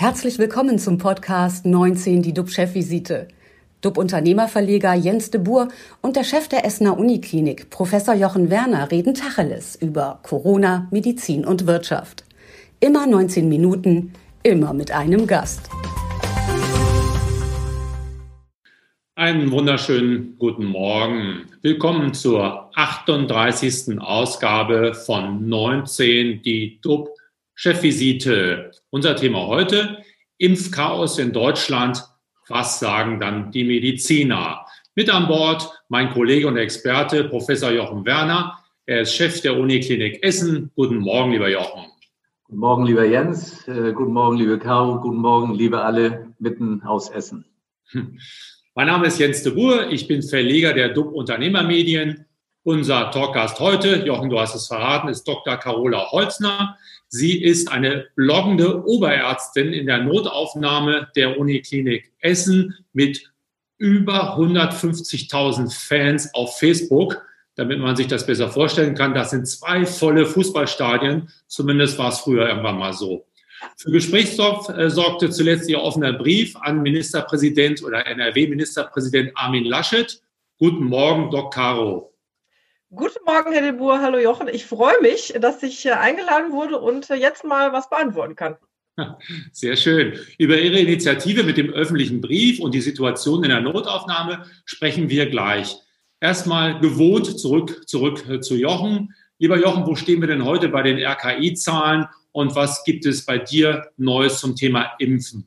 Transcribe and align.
Herzlich 0.00 0.38
willkommen 0.38 0.78
zum 0.78 0.96
Podcast 0.96 1.66
19, 1.66 2.22
die 2.22 2.32
DUB-Chefvisite. 2.32 3.26
DUB-Unternehmerverleger 3.80 4.94
Jens 4.94 5.32
de 5.32 5.40
Boer 5.40 5.66
und 6.02 6.14
der 6.14 6.22
Chef 6.22 6.46
der 6.46 6.64
Essener 6.64 6.96
Uniklinik, 6.96 7.68
Professor 7.70 8.14
Jochen 8.14 8.48
Werner, 8.48 8.92
reden 8.92 9.14
Tacheles 9.14 9.74
über 9.74 10.20
Corona, 10.22 10.86
Medizin 10.92 11.44
und 11.44 11.66
Wirtschaft. 11.66 12.22
Immer 12.78 13.08
19 13.08 13.48
Minuten, 13.48 14.12
immer 14.44 14.72
mit 14.72 14.92
einem 14.92 15.26
Gast. 15.26 15.68
Einen 19.16 19.50
wunderschönen 19.50 20.36
guten 20.38 20.66
Morgen. 20.66 21.46
Willkommen 21.62 22.14
zur 22.14 22.70
38. 22.76 24.00
Ausgabe 24.00 24.94
von 24.94 25.48
19, 25.48 26.40
die 26.42 26.78
DUB 26.82 27.17
Chefvisite. 27.60 28.70
Unser 28.90 29.16
Thema 29.16 29.48
heute, 29.48 30.04
Impfchaos 30.36 31.18
in 31.18 31.32
Deutschland. 31.32 32.04
Was 32.46 32.78
sagen 32.78 33.18
dann 33.18 33.50
die 33.50 33.64
Mediziner? 33.64 34.64
Mit 34.94 35.10
an 35.10 35.26
Bord 35.26 35.68
mein 35.88 36.10
Kollege 36.10 36.46
und 36.46 36.56
Experte, 36.56 37.24
Professor 37.24 37.72
Jochen 37.72 38.04
Werner. 38.04 38.56
Er 38.86 39.00
ist 39.00 39.12
Chef 39.12 39.40
der 39.40 39.58
Uniklinik 39.58 40.22
Essen. 40.22 40.70
Guten 40.76 40.98
Morgen, 40.98 41.32
lieber 41.32 41.50
Jochen. 41.50 41.86
Guten 42.44 42.60
Morgen, 42.60 42.86
lieber 42.86 43.04
Jens. 43.04 43.66
Äh, 43.66 43.92
guten 43.92 44.12
Morgen, 44.12 44.36
liebe 44.36 44.60
Caro. 44.60 45.00
Guten 45.00 45.18
Morgen, 45.18 45.52
liebe 45.52 45.82
alle 45.82 46.32
mitten 46.38 46.82
aus 46.82 47.10
Essen. 47.10 47.44
Mein 48.76 48.86
Name 48.86 49.08
ist 49.08 49.18
Jens 49.18 49.42
de 49.42 49.52
Boer. 49.52 49.90
Ich 49.90 50.06
bin 50.06 50.22
Verleger 50.22 50.74
der 50.74 50.90
DUB 50.90 51.12
Unternehmermedien. 51.12 52.24
Unser 52.68 53.10
Talkgast 53.10 53.60
heute, 53.60 54.04
Jochen, 54.04 54.28
du 54.28 54.38
hast 54.38 54.54
es 54.54 54.66
verraten, 54.66 55.08
ist 55.08 55.26
Dr. 55.26 55.56
Carola 55.56 56.10
Holzner. 56.12 56.76
Sie 57.08 57.42
ist 57.42 57.72
eine 57.72 58.08
bloggende 58.14 58.84
Oberärztin 58.86 59.72
in 59.72 59.86
der 59.86 60.04
Notaufnahme 60.04 61.08
der 61.16 61.38
Uniklinik 61.38 62.12
Essen 62.20 62.74
mit 62.92 63.32
über 63.78 64.36
150.000 64.36 65.72
Fans 65.72 66.34
auf 66.34 66.58
Facebook. 66.58 67.22
Damit 67.54 67.78
man 67.78 67.96
sich 67.96 68.06
das 68.06 68.26
besser 68.26 68.50
vorstellen 68.50 68.94
kann, 68.94 69.14
das 69.14 69.30
sind 69.30 69.48
zwei 69.48 69.86
volle 69.86 70.26
Fußballstadien. 70.26 71.30
Zumindest 71.46 71.96
war 71.96 72.10
es 72.10 72.18
früher 72.18 72.50
irgendwann 72.50 72.76
mal 72.76 72.92
so. 72.92 73.24
Für 73.78 73.92
Gesprächsstoff 73.92 74.68
äh, 74.68 74.90
sorgte 74.90 75.30
zuletzt 75.30 75.70
ihr 75.70 75.80
offener 75.80 76.12
Brief 76.12 76.54
an 76.56 76.82
Ministerpräsident 76.82 77.82
oder 77.82 78.06
NRW-Ministerpräsident 78.06 79.32
Armin 79.36 79.64
Laschet. 79.64 80.20
Guten 80.58 80.84
Morgen, 80.84 81.30
Doc 81.30 81.54
Caro. 81.54 82.12
Guten 82.90 83.22
Morgen, 83.26 83.52
Herr 83.52 83.60
de 83.60 83.72
Boer. 83.72 84.00
Hallo 84.00 84.18
Jochen. 84.18 84.48
Ich 84.48 84.64
freue 84.64 84.98
mich, 85.02 85.34
dass 85.38 85.62
ich 85.62 85.92
eingeladen 85.92 86.52
wurde 86.52 86.78
und 86.78 87.06
jetzt 87.10 87.44
mal 87.44 87.70
was 87.70 87.90
beantworten 87.90 88.34
kann. 88.34 88.56
Sehr 89.52 89.76
schön. 89.76 90.18
Über 90.38 90.58
Ihre 90.58 90.78
Initiative 90.78 91.42
mit 91.42 91.58
dem 91.58 91.68
öffentlichen 91.68 92.22
Brief 92.22 92.60
und 92.60 92.72
die 92.72 92.80
Situation 92.80 93.44
in 93.44 93.50
der 93.50 93.60
Notaufnahme 93.60 94.46
sprechen 94.64 95.10
wir 95.10 95.28
gleich. 95.28 95.76
Erstmal 96.18 96.80
gewohnt 96.80 97.38
zurück, 97.38 97.86
zurück 97.86 98.26
äh, 98.26 98.40
zu 98.40 98.56
Jochen. 98.56 99.14
Lieber 99.38 99.58
Jochen, 99.58 99.86
wo 99.86 99.94
stehen 99.94 100.22
wir 100.22 100.28
denn 100.28 100.46
heute 100.46 100.70
bei 100.70 100.80
den 100.80 100.98
RKI-Zahlen 100.98 102.06
und 102.32 102.54
was 102.54 102.84
gibt 102.84 103.04
es 103.04 103.26
bei 103.26 103.36
dir 103.36 103.90
Neues 103.98 104.40
zum 104.40 104.56
Thema 104.56 104.94
Impfen? 104.98 105.46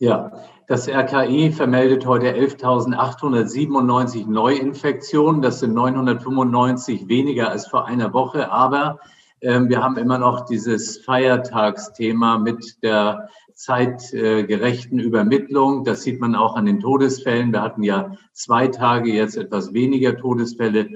Ja, 0.00 0.30
das 0.68 0.88
RKI 0.88 1.50
vermeldet 1.50 2.06
heute 2.06 2.32
11.897 2.32 4.28
Neuinfektionen. 4.28 5.42
Das 5.42 5.58
sind 5.58 5.74
995 5.74 7.08
weniger 7.08 7.50
als 7.50 7.66
vor 7.66 7.86
einer 7.86 8.12
Woche. 8.12 8.52
Aber 8.52 9.00
äh, 9.40 9.60
wir 9.62 9.82
haben 9.82 9.96
immer 9.96 10.18
noch 10.18 10.44
dieses 10.46 10.98
Feiertagsthema 10.98 12.38
mit 12.38 12.80
der 12.84 13.28
zeitgerechten 13.54 15.00
Übermittlung. 15.00 15.82
Das 15.82 16.02
sieht 16.02 16.20
man 16.20 16.36
auch 16.36 16.54
an 16.54 16.66
den 16.66 16.78
Todesfällen. 16.78 17.50
Wir 17.50 17.62
hatten 17.62 17.82
ja 17.82 18.12
zwei 18.32 18.68
Tage 18.68 19.12
jetzt 19.12 19.36
etwas 19.36 19.72
weniger 19.72 20.16
Todesfälle. 20.16 20.90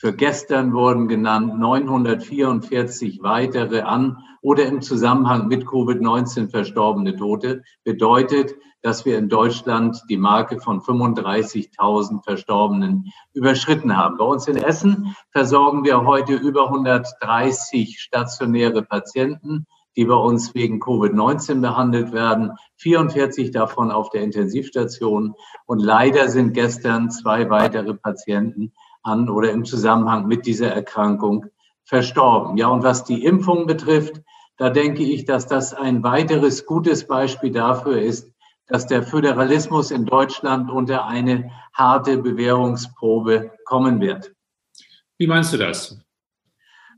Für 0.00 0.14
gestern 0.14 0.74
wurden 0.74 1.08
genannt 1.08 1.58
944 1.58 3.20
weitere 3.20 3.80
an 3.80 4.18
oder 4.40 4.64
im 4.64 4.80
Zusammenhang 4.80 5.48
mit 5.48 5.64
Covid-19 5.64 6.50
verstorbene 6.50 7.16
Tote. 7.16 7.64
Bedeutet, 7.82 8.54
dass 8.80 9.04
wir 9.04 9.18
in 9.18 9.28
Deutschland 9.28 10.00
die 10.08 10.16
Marke 10.16 10.60
von 10.60 10.80
35.000 10.82 12.22
Verstorbenen 12.22 13.12
überschritten 13.32 13.96
haben. 13.96 14.18
Bei 14.18 14.24
uns 14.24 14.46
in 14.46 14.56
Essen 14.56 15.16
versorgen 15.32 15.82
wir 15.82 16.04
heute 16.04 16.34
über 16.34 16.66
130 16.66 17.98
stationäre 17.98 18.82
Patienten, 18.82 19.66
die 19.96 20.04
bei 20.04 20.14
uns 20.14 20.54
wegen 20.54 20.80
Covid-19 20.80 21.60
behandelt 21.60 22.12
werden, 22.12 22.52
44 22.76 23.50
davon 23.50 23.90
auf 23.90 24.10
der 24.10 24.22
Intensivstation. 24.22 25.34
Und 25.66 25.80
leider 25.80 26.28
sind 26.28 26.52
gestern 26.52 27.10
zwei 27.10 27.50
weitere 27.50 27.94
Patienten 27.94 28.72
an 29.08 29.28
oder 29.28 29.50
im 29.50 29.64
Zusammenhang 29.64 30.26
mit 30.26 30.46
dieser 30.46 30.70
Erkrankung 30.72 31.46
verstorben. 31.84 32.56
Ja, 32.56 32.68
und 32.68 32.82
was 32.82 33.04
die 33.04 33.24
Impfung 33.24 33.66
betrifft, 33.66 34.20
da 34.58 34.70
denke 34.70 35.02
ich, 35.02 35.24
dass 35.24 35.46
das 35.46 35.72
ein 35.72 36.02
weiteres 36.02 36.66
gutes 36.66 37.06
Beispiel 37.06 37.50
dafür 37.50 38.00
ist, 38.00 38.30
dass 38.66 38.86
der 38.86 39.02
Föderalismus 39.02 39.90
in 39.90 40.04
Deutschland 40.04 40.70
unter 40.70 41.06
eine 41.06 41.50
harte 41.72 42.18
Bewährungsprobe 42.18 43.52
kommen 43.64 44.00
wird. 44.00 44.32
Wie 45.16 45.26
meinst 45.26 45.52
du 45.52 45.56
das? 45.56 45.98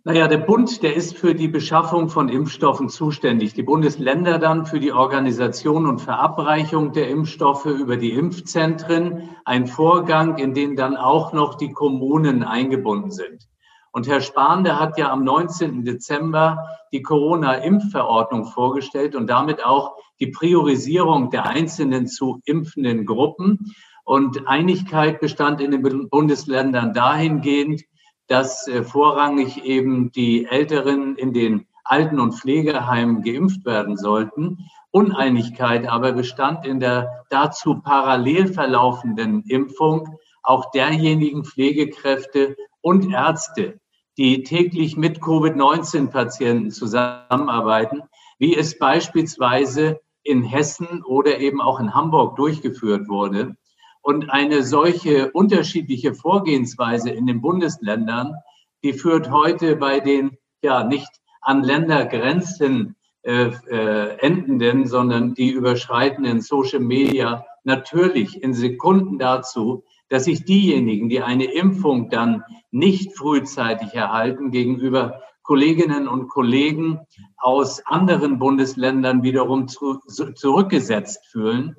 Naja, 0.02 0.28
der 0.28 0.38
Bund, 0.38 0.82
der 0.82 0.96
ist 0.96 1.18
für 1.18 1.34
die 1.34 1.48
Beschaffung 1.48 2.08
von 2.08 2.30
Impfstoffen 2.30 2.88
zuständig. 2.88 3.52
Die 3.52 3.62
Bundesländer 3.62 4.38
dann 4.38 4.64
für 4.64 4.80
die 4.80 4.92
Organisation 4.92 5.86
und 5.86 6.00
Verabreichung 6.00 6.92
der 6.92 7.10
Impfstoffe 7.10 7.66
über 7.66 7.98
die 7.98 8.12
Impfzentren. 8.12 9.28
Ein 9.44 9.66
Vorgang, 9.66 10.38
in 10.38 10.54
den 10.54 10.74
dann 10.74 10.96
auch 10.96 11.34
noch 11.34 11.56
die 11.56 11.72
Kommunen 11.72 12.42
eingebunden 12.42 13.10
sind. 13.10 13.46
Und 13.92 14.08
Herr 14.08 14.22
Spahn, 14.22 14.64
der 14.64 14.80
hat 14.80 14.96
ja 14.96 15.10
am 15.10 15.22
19. 15.22 15.84
Dezember 15.84 16.64
die 16.92 17.02
Corona-Impfverordnung 17.02 18.46
vorgestellt 18.46 19.14
und 19.14 19.28
damit 19.28 19.62
auch 19.62 19.96
die 20.18 20.28
Priorisierung 20.28 21.28
der 21.28 21.44
einzelnen 21.44 22.06
zu 22.06 22.40
impfenden 22.46 23.04
Gruppen. 23.04 23.74
Und 24.04 24.48
Einigkeit 24.48 25.20
bestand 25.20 25.60
in 25.60 25.72
den 25.72 26.08
Bundesländern 26.08 26.94
dahingehend, 26.94 27.82
dass 28.30 28.68
äh, 28.68 28.84
vorrangig 28.84 29.64
eben 29.64 30.12
die 30.12 30.46
Älteren 30.46 31.16
in 31.16 31.32
den 31.32 31.66
Alten- 31.82 32.20
und 32.20 32.34
Pflegeheimen 32.34 33.22
geimpft 33.22 33.66
werden 33.66 33.96
sollten. 33.96 34.70
Uneinigkeit 34.92 35.88
aber 35.88 36.12
bestand 36.12 36.64
in 36.64 36.78
der 36.78 37.24
dazu 37.28 37.80
parallel 37.80 38.46
verlaufenden 38.46 39.42
Impfung 39.48 40.16
auch 40.44 40.70
derjenigen 40.70 41.44
Pflegekräfte 41.44 42.56
und 42.80 43.12
Ärzte, 43.12 43.80
die 44.16 44.44
täglich 44.44 44.96
mit 44.96 45.20
Covid-19-Patienten 45.20 46.70
zusammenarbeiten, 46.70 48.02
wie 48.38 48.56
es 48.56 48.78
beispielsweise 48.78 49.98
in 50.22 50.44
Hessen 50.44 51.02
oder 51.02 51.40
eben 51.40 51.60
auch 51.60 51.80
in 51.80 51.94
Hamburg 51.94 52.36
durchgeführt 52.36 53.08
wurde. 53.08 53.56
Und 54.02 54.30
eine 54.30 54.62
solche 54.62 55.30
unterschiedliche 55.32 56.14
Vorgehensweise 56.14 57.10
in 57.10 57.26
den 57.26 57.40
Bundesländern, 57.40 58.34
die 58.82 58.92
führt 58.92 59.30
heute 59.30 59.76
bei 59.76 60.00
den 60.00 60.38
ja 60.62 60.84
nicht 60.84 61.10
an 61.42 61.62
Ländergrenzen 61.62 62.96
äh, 63.22 63.50
äh, 63.68 64.16
endenden, 64.18 64.86
sondern 64.86 65.34
die 65.34 65.50
überschreitenden 65.50 66.40
Social 66.40 66.80
Media 66.80 67.44
natürlich 67.64 68.42
in 68.42 68.54
Sekunden 68.54 69.18
dazu, 69.18 69.84
dass 70.08 70.24
sich 70.24 70.44
diejenigen, 70.44 71.08
die 71.08 71.22
eine 71.22 71.44
Impfung 71.44 72.08
dann 72.10 72.42
nicht 72.70 73.16
frühzeitig 73.16 73.94
erhalten, 73.94 74.50
gegenüber 74.50 75.22
Kolleginnen 75.42 76.08
und 76.08 76.28
Kollegen 76.28 77.00
aus 77.36 77.84
anderen 77.86 78.38
Bundesländern 78.38 79.22
wiederum 79.22 79.68
zu, 79.68 79.98
zurückgesetzt 80.34 81.26
fühlen. 81.26 81.76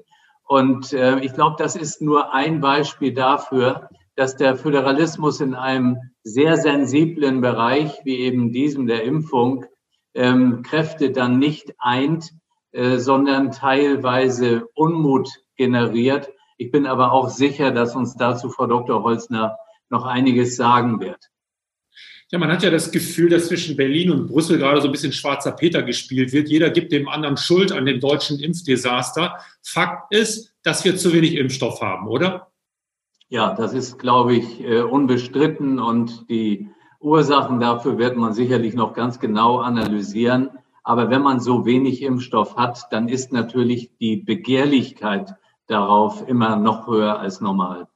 Und 0.51 0.91
äh, 0.91 1.17
ich 1.21 1.31
glaube, 1.31 1.55
das 1.57 1.77
ist 1.77 2.01
nur 2.01 2.33
ein 2.33 2.59
Beispiel 2.59 3.13
dafür, 3.13 3.87
dass 4.17 4.35
der 4.35 4.57
Föderalismus 4.57 5.39
in 5.39 5.55
einem 5.55 5.95
sehr 6.23 6.57
sensiblen 6.57 7.39
Bereich, 7.39 8.01
wie 8.03 8.17
eben 8.17 8.51
diesem 8.51 8.85
der 8.85 9.05
Impfung, 9.05 9.65
ähm, 10.13 10.61
Kräfte 10.61 11.11
dann 11.11 11.39
nicht 11.39 11.73
eint, 11.79 12.31
äh, 12.73 12.97
sondern 12.97 13.51
teilweise 13.51 14.65
Unmut 14.75 15.29
generiert. 15.55 16.29
Ich 16.57 16.69
bin 16.69 16.85
aber 16.85 17.13
auch 17.13 17.29
sicher, 17.29 17.71
dass 17.71 17.95
uns 17.95 18.17
dazu 18.17 18.49
Frau 18.49 18.67
Dr. 18.67 19.03
Holzner 19.03 19.55
noch 19.89 20.05
einiges 20.05 20.57
sagen 20.57 20.99
wird. 20.99 21.30
Ja, 22.31 22.39
man 22.39 22.49
hat 22.49 22.63
ja 22.63 22.69
das 22.69 22.91
Gefühl, 22.91 23.29
dass 23.29 23.49
zwischen 23.49 23.75
Berlin 23.75 24.09
und 24.09 24.27
Brüssel 24.27 24.57
gerade 24.57 24.79
so 24.79 24.87
ein 24.87 24.91
bisschen 24.93 25.11
schwarzer 25.11 25.51
Peter 25.51 25.83
gespielt 25.83 26.31
wird. 26.31 26.47
Jeder 26.47 26.69
gibt 26.69 26.93
dem 26.93 27.09
anderen 27.09 27.35
Schuld 27.35 27.73
an 27.73 27.85
dem 27.85 27.99
deutschen 27.99 28.39
Impfdesaster. 28.39 29.37
Fakt 29.61 30.13
ist, 30.15 30.53
dass 30.63 30.85
wir 30.85 30.95
zu 30.95 31.11
wenig 31.11 31.35
Impfstoff 31.35 31.81
haben, 31.81 32.07
oder? 32.07 32.47
Ja, 33.27 33.53
das 33.53 33.73
ist, 33.73 33.99
glaube 33.99 34.35
ich, 34.35 34.61
äh, 34.61 34.81
unbestritten 34.81 35.79
und 35.79 36.29
die 36.29 36.69
Ursachen 37.01 37.59
dafür 37.59 37.97
wird 37.97 38.15
man 38.15 38.33
sicherlich 38.33 38.75
noch 38.75 38.93
ganz 38.93 39.19
genau 39.19 39.59
analysieren. 39.59 40.51
Aber 40.83 41.09
wenn 41.09 41.21
man 41.21 41.41
so 41.41 41.65
wenig 41.65 42.01
Impfstoff 42.01 42.55
hat, 42.55 42.87
dann 42.91 43.09
ist 43.09 43.33
natürlich 43.33 43.91
die 43.99 44.15
Begehrlichkeit 44.15 45.35
darauf 45.67 46.27
immer 46.29 46.55
noch 46.55 46.87
höher 46.87 47.19
als 47.19 47.41
normal. 47.41 47.87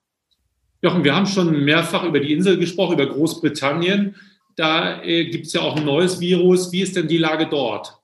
Jochen, 0.81 1.04
wir 1.04 1.16
haben 1.16 1.25
schon 1.25 1.63
mehrfach 1.63 2.04
über 2.04 2.19
die 2.19 2.33
Insel 2.33 2.57
gesprochen, 2.57 2.94
über 2.94 3.07
Großbritannien. 3.07 4.16
Da 4.56 5.01
äh, 5.01 5.25
gibt 5.25 5.48
es 5.48 5.54
ja 5.54 5.62
auch 5.62 5.75
ein 5.75 5.86
neues 5.86 6.19
Virus. 6.19 6.72
Wie 6.72 6.81
ist 6.81 6.95
denn 6.95 7.07
die 7.07 7.18
Lage 7.18 7.48
dort? 7.48 8.00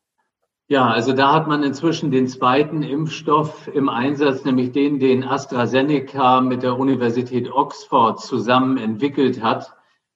Ja, 0.68 0.88
also 0.89 1.12
da 1.12 1.33
hat 1.33 1.47
man 1.47 1.63
inzwischen 1.63 2.12
den 2.12 2.27
zweiten 2.27 2.81
Impfstoff 2.81 3.69
im 3.73 3.89
Einsatz, 3.89 4.45
nämlich 4.45 4.71
den, 4.71 5.00
den 5.00 5.23
AstraZeneca 5.23 6.39
mit 6.39 6.63
der 6.63 6.79
Universität 6.79 7.51
Oxford 7.51 8.21
zusammen 8.21 8.77
entwickelt 8.77 9.44
hat. 9.44 9.74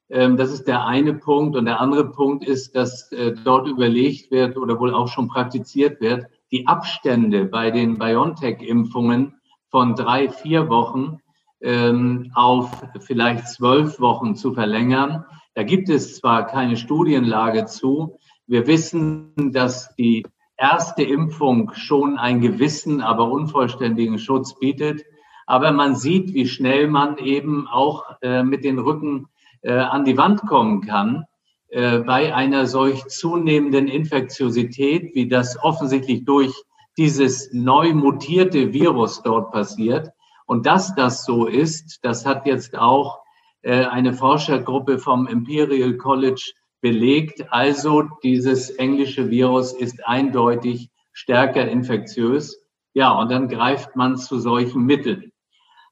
Ähm, 0.10 0.38
das 0.38 0.52
ist 0.52 0.66
der 0.66 0.86
eine 0.86 1.14
Punkt. 1.14 1.58
Und 1.58 1.66
der 1.66 1.82
andere 1.82 2.10
Punkt 2.10 2.46
ist, 2.46 2.76
dass 2.76 3.12
äh, 3.12 3.34
dort 3.44 3.68
überlegt 3.68 4.32
wird 4.32 4.56
oder 4.56 4.80
wohl 4.80 4.94
auch 4.94 5.10
schon 5.10 5.28
praktiziert 5.28 6.00
wird, 6.00 6.26
die 6.52 6.68
Abstände 6.68 7.46
bei 7.46 7.70
den 7.70 7.98
BioNTech-Impfungen 7.98 9.36
von 9.70 9.96
drei, 9.96 10.30
vier 10.30 10.70
Wochen 10.70 11.20
auf 11.64 12.70
vielleicht 13.00 13.48
zwölf 13.48 14.00
Wochen 14.00 14.36
zu 14.36 14.54
verlängern. 14.54 15.26
Da 15.56 15.64
gibt 15.64 15.90
es 15.90 16.18
zwar 16.18 16.46
keine 16.46 16.76
Studienlage 16.78 17.66
zu. 17.66 18.20
Wir 18.46 18.68
wissen, 18.68 19.34
dass 19.54 19.96
die 19.96 20.26
erste 20.58 21.04
Impfung 21.04 21.72
schon 21.74 22.18
einen 22.18 22.42
gewissen, 22.42 23.02
aber 23.02 23.32
unvollständigen 23.32 24.20
Schutz 24.20 24.58
bietet. 24.60 25.04
Aber 25.48 25.72
man 25.72 25.96
sieht, 25.96 26.34
wie 26.34 26.48
schnell 26.48 26.88
man 26.88 27.18
eben 27.18 27.68
auch 27.68 28.04
äh, 28.22 28.44
mit 28.44 28.64
den 28.64 28.80
Rücken 28.80 29.28
äh, 29.62 29.74
an 29.74 30.06
die 30.06 30.18
Wand 30.18 30.42
kommen 30.42 30.82
kann 30.82 31.26
äh, 31.70 32.00
bei 32.00 32.34
einer 32.34 32.66
solch 32.66 33.06
zunehmenden 33.08 33.88
Infektiosität, 33.88 35.14
wie 35.14 35.28
das 35.28 35.62
offensichtlich 35.62 36.26
durch 36.26 36.54
dieses 36.98 37.52
neu 37.54 37.94
mutierte 37.94 38.74
Virus 38.74 39.22
dort 39.24 39.52
passiert. 39.52 40.10
Und 40.46 40.66
dass 40.66 40.96
das 40.96 41.26
so 41.26 41.48
ist, 41.48 42.00
das 42.04 42.26
hat 42.26 42.46
jetzt 42.46 42.78
auch 42.78 43.20
äh, 43.62 43.86
eine 43.86 44.14
Forschergruppe 44.14 45.00
vom 45.00 45.28
Imperial 45.28 45.98
College 45.98 46.54
belegt. 46.82 47.52
Also 47.52 48.04
dieses 48.24 48.70
englische 48.70 49.30
Virus 49.30 49.74
ist 49.74 50.06
eindeutig 50.08 50.90
stärker 51.14 51.68
infektiös. 51.68 52.62
Ja, 52.94 53.12
und 53.12 53.32
dann 53.32 53.50
greift 53.50 53.96
man 53.96 54.18
zu 54.18 54.40
solchen 54.40 54.84
Mitteln. 54.84 55.32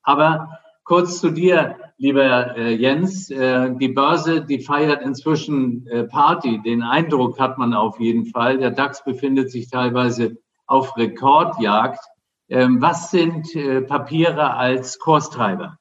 Aber 0.03 0.59
kurz 0.83 1.19
zu 1.19 1.31
dir, 1.31 1.77
lieber 1.97 2.57
äh, 2.57 2.75
Jens. 2.75 3.29
Äh, 3.29 3.75
die 3.75 3.88
Börse, 3.88 4.41
die 4.41 4.59
feiert 4.59 5.01
inzwischen 5.01 5.88
äh, 5.88 6.03
Party. 6.03 6.61
Den 6.61 6.83
Eindruck 6.83 7.39
hat 7.39 7.57
man 7.57 7.73
auf 7.73 7.99
jeden 7.99 8.25
Fall. 8.25 8.57
Der 8.57 8.71
DAX 8.71 9.03
befindet 9.03 9.51
sich 9.51 9.69
teilweise 9.69 10.38
auf 10.67 10.95
Rekordjagd. 10.97 11.99
Ähm, 12.50 12.81
was 12.81 13.12
sind 13.12 13.56
äh, 13.56 13.81
Papiere 13.81 14.54
als 14.54 15.00
Kurstreiber? 15.00 15.78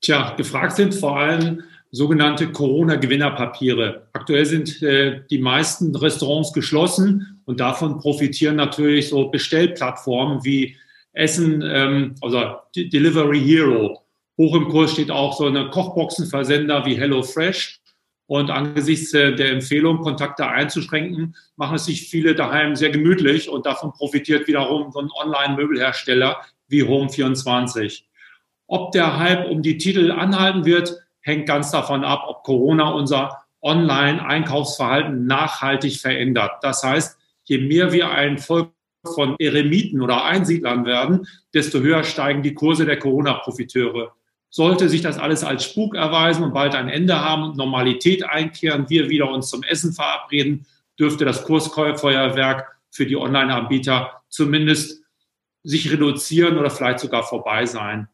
Tja, 0.00 0.34
gefragt 0.36 0.76
sind 0.76 0.94
vor 0.94 1.18
allem 1.18 1.62
sogenannte 1.90 2.52
Corona-Gewinnerpapiere. 2.52 4.08
Aktuell 4.12 4.46
sind 4.46 4.82
äh, 4.82 5.22
die 5.30 5.38
meisten 5.38 5.94
Restaurants 5.94 6.52
geschlossen 6.52 7.42
und 7.44 7.60
davon 7.60 7.98
profitieren 7.98 8.56
natürlich 8.56 9.08
so 9.08 9.28
Bestellplattformen 9.28 10.44
wie 10.44 10.76
Essen, 11.12 12.14
also 12.22 12.54
Delivery 12.76 13.40
Hero. 13.40 14.00
Hoch 14.38 14.54
im 14.54 14.68
Kurs 14.68 14.92
steht 14.92 15.10
auch 15.10 15.36
so 15.36 15.46
eine 15.46 15.68
Kochboxenversender 15.70 16.86
wie 16.86 16.94
HelloFresh. 16.94 17.79
Und 18.30 18.48
angesichts 18.48 19.12
äh, 19.12 19.34
der 19.34 19.50
Empfehlung, 19.50 20.02
Kontakte 20.02 20.46
einzuschränken, 20.46 21.34
machen 21.56 21.74
es 21.74 21.86
sich 21.86 22.08
viele 22.08 22.36
daheim 22.36 22.76
sehr 22.76 22.90
gemütlich 22.90 23.48
und 23.48 23.66
davon 23.66 23.90
profitiert 23.92 24.46
wiederum 24.46 24.92
so 24.92 25.00
ein 25.00 25.10
Online-Möbelhersteller 25.20 26.40
wie 26.68 26.84
Home24. 26.84 28.04
Ob 28.68 28.92
der 28.92 29.18
Hype 29.18 29.50
um 29.50 29.62
die 29.62 29.78
Titel 29.78 30.12
anhalten 30.12 30.64
wird, 30.64 30.96
hängt 31.22 31.46
ganz 31.46 31.72
davon 31.72 32.04
ab, 32.04 32.22
ob 32.28 32.44
Corona 32.44 32.90
unser 32.90 33.36
Online-Einkaufsverhalten 33.62 35.26
nachhaltig 35.26 35.98
verändert. 35.98 36.52
Das 36.62 36.84
heißt, 36.84 37.18
je 37.46 37.58
mehr 37.58 37.90
wir 37.90 38.10
ein 38.10 38.38
Volk 38.38 38.70
von 39.12 39.34
Eremiten 39.40 40.00
oder 40.00 40.24
Einsiedlern 40.24 40.84
werden, 40.84 41.26
desto 41.52 41.80
höher 41.80 42.04
steigen 42.04 42.44
die 42.44 42.54
Kurse 42.54 42.84
der 42.84 43.00
Corona-Profiteure. 43.00 44.12
Sollte 44.50 44.88
sich 44.88 45.00
das 45.00 45.18
alles 45.18 45.44
als 45.44 45.64
Spuk 45.64 45.94
erweisen 45.94 46.42
und 46.42 46.52
bald 46.52 46.74
ein 46.74 46.88
Ende 46.88 47.20
haben 47.20 47.56
Normalität 47.56 48.28
einkehren, 48.28 48.90
wir 48.90 49.08
wieder 49.08 49.30
uns 49.30 49.48
zum 49.48 49.62
Essen 49.62 49.92
verabreden, 49.92 50.66
dürfte 50.98 51.24
das 51.24 51.44
Kursfeuerwerk 51.44 52.76
für 52.90 53.06
die 53.06 53.16
Online-Anbieter 53.16 54.22
zumindest 54.28 55.02
sich 55.62 55.92
reduzieren 55.92 56.58
oder 56.58 56.70
vielleicht 56.70 56.98
sogar 56.98 57.22
vorbei 57.22 57.66
sein. 57.66 58.08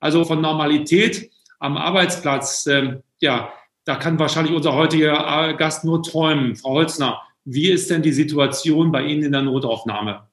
Also 0.00 0.24
von 0.24 0.40
Normalität 0.40 1.30
am 1.58 1.76
Arbeitsplatz, 1.76 2.66
äh, 2.66 3.00
ja, 3.20 3.52
da 3.84 3.96
kann 3.96 4.18
wahrscheinlich 4.18 4.54
unser 4.54 4.74
heutiger 4.74 5.54
Gast 5.54 5.84
nur 5.84 6.02
träumen. 6.02 6.56
Frau 6.56 6.70
Holzner, 6.70 7.20
wie 7.44 7.70
ist 7.70 7.90
denn 7.90 8.02
die 8.02 8.12
Situation 8.12 8.90
bei 8.90 9.02
Ihnen 9.04 9.24
in 9.24 9.32
der 9.32 9.42
Notaufnahme? 9.42 10.26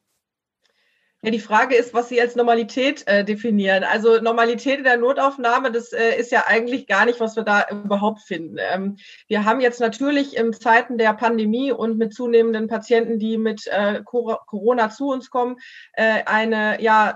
Ja, 1.24 1.30
die 1.30 1.40
Frage 1.40 1.76
ist, 1.76 1.94
was 1.94 2.10
Sie 2.10 2.20
als 2.20 2.36
Normalität 2.36 3.08
äh, 3.08 3.24
definieren. 3.24 3.84
Also 3.84 4.20
Normalität 4.20 4.80
in 4.80 4.84
der 4.84 4.98
Notaufnahme, 4.98 5.72
das 5.72 5.94
äh, 5.94 6.20
ist 6.20 6.32
ja 6.32 6.46
eigentlich 6.48 6.88
gar 6.88 7.06
nicht, 7.06 7.20
was 7.20 7.36
wir 7.36 7.44
da 7.44 7.68
überhaupt 7.70 8.22
finden. 8.22 8.58
Ähm, 8.58 8.98
wir 9.28 9.46
haben 9.46 9.62
jetzt 9.62 9.80
natürlich 9.80 10.36
in 10.36 10.52
Zeiten 10.52 10.98
der 10.98 11.14
Pandemie 11.14 11.72
und 11.72 12.00
mit 12.00 12.16
zunehmenden 12.16 12.68
Patienten, 12.68 13.20
die 13.20 13.38
mit 13.38 13.68
äh, 13.68 14.02
Corona 14.04 14.90
zu 14.90 15.10
uns 15.10 15.30
kommen, 15.30 15.58
äh, 15.94 16.24
eine 16.26 16.82
ja 16.82 17.14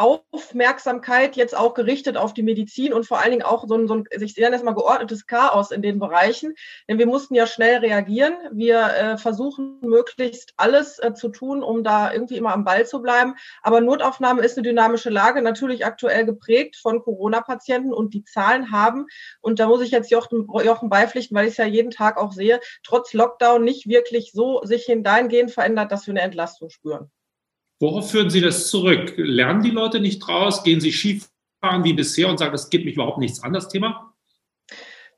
Aufmerksamkeit 0.00 1.36
jetzt 1.36 1.56
auch 1.56 1.74
gerichtet 1.74 2.16
auf 2.16 2.34
die 2.34 2.42
Medizin 2.42 2.92
und 2.92 3.06
vor 3.06 3.20
allen 3.20 3.30
Dingen 3.30 3.42
auch 3.42 3.66
so 3.68 3.74
ein, 3.74 3.86
so 3.86 3.94
ein 3.94 4.04
ich 4.10 4.36
nenne 4.36 4.52
das 4.52 4.62
mal 4.62 4.74
geordnetes 4.74 5.26
Chaos 5.26 5.70
in 5.70 5.82
den 5.82 5.98
Bereichen. 5.98 6.54
Denn 6.88 6.98
wir 6.98 7.06
mussten 7.06 7.34
ja 7.34 7.46
schnell 7.46 7.78
reagieren. 7.78 8.34
Wir 8.52 8.80
äh, 8.80 9.18
versuchen 9.18 9.78
möglichst 9.82 10.54
alles 10.56 10.98
äh, 10.98 11.14
zu 11.14 11.28
tun, 11.28 11.62
um 11.62 11.84
da 11.84 12.12
irgendwie 12.12 12.36
immer 12.36 12.52
am 12.52 12.64
Ball 12.64 12.86
zu 12.86 13.00
bleiben. 13.02 13.34
Aber 13.62 13.80
Notaufnahme 13.80 14.42
ist 14.42 14.56
eine 14.56 14.66
dynamische 14.66 15.10
Lage, 15.10 15.42
natürlich 15.42 15.84
aktuell 15.84 16.24
geprägt 16.24 16.76
von 16.76 17.02
Corona-Patienten 17.02 17.92
und 17.92 18.14
die 18.14 18.24
Zahlen 18.24 18.70
haben, 18.70 19.06
und 19.40 19.58
da 19.58 19.66
muss 19.66 19.82
ich 19.82 19.90
jetzt 19.90 20.10
Jochen, 20.10 20.46
Jochen 20.64 20.88
beipflichten, 20.88 21.36
weil 21.36 21.46
ich 21.46 21.52
es 21.52 21.56
ja 21.58 21.64
jeden 21.66 21.90
Tag 21.90 22.16
auch 22.16 22.32
sehe, 22.32 22.60
trotz 22.82 23.12
Lockdown 23.12 23.62
nicht 23.62 23.88
wirklich 23.88 24.32
so 24.32 24.62
sich 24.64 24.84
hingehend 24.84 25.50
verändert, 25.50 25.92
dass 25.92 26.06
wir 26.06 26.12
eine 26.12 26.22
Entlastung 26.22 26.70
spüren. 26.70 27.10
Worauf 27.80 28.10
führen 28.10 28.28
Sie 28.28 28.42
das 28.42 28.68
zurück? 28.68 29.14
Lernen 29.16 29.62
die 29.62 29.70
Leute 29.70 30.00
nicht 30.00 30.18
draus? 30.20 30.62
Gehen 30.62 30.82
sie 30.82 30.92
Skifahren 30.92 31.82
wie 31.82 31.94
bisher 31.94 32.28
und 32.28 32.38
sagen, 32.38 32.52
das 32.52 32.68
geht 32.68 32.84
mich 32.84 32.94
überhaupt 32.94 33.18
nichts 33.18 33.42
an, 33.42 33.54
das 33.54 33.68
Thema? 33.68 34.14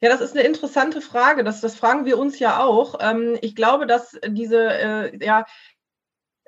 Ja, 0.00 0.08
das 0.08 0.20
ist 0.20 0.36
eine 0.36 0.46
interessante 0.46 1.00
Frage. 1.00 1.42
Das, 1.42 1.60
das 1.60 1.74
fragen 1.74 2.06
wir 2.06 2.18
uns 2.18 2.38
ja 2.38 2.62
auch. 2.62 2.98
Ähm, 3.00 3.36
ich 3.40 3.56
glaube, 3.56 3.86
dass 3.86 4.16
diese 4.28 4.58
äh, 4.58 5.24
ja, 5.24 5.44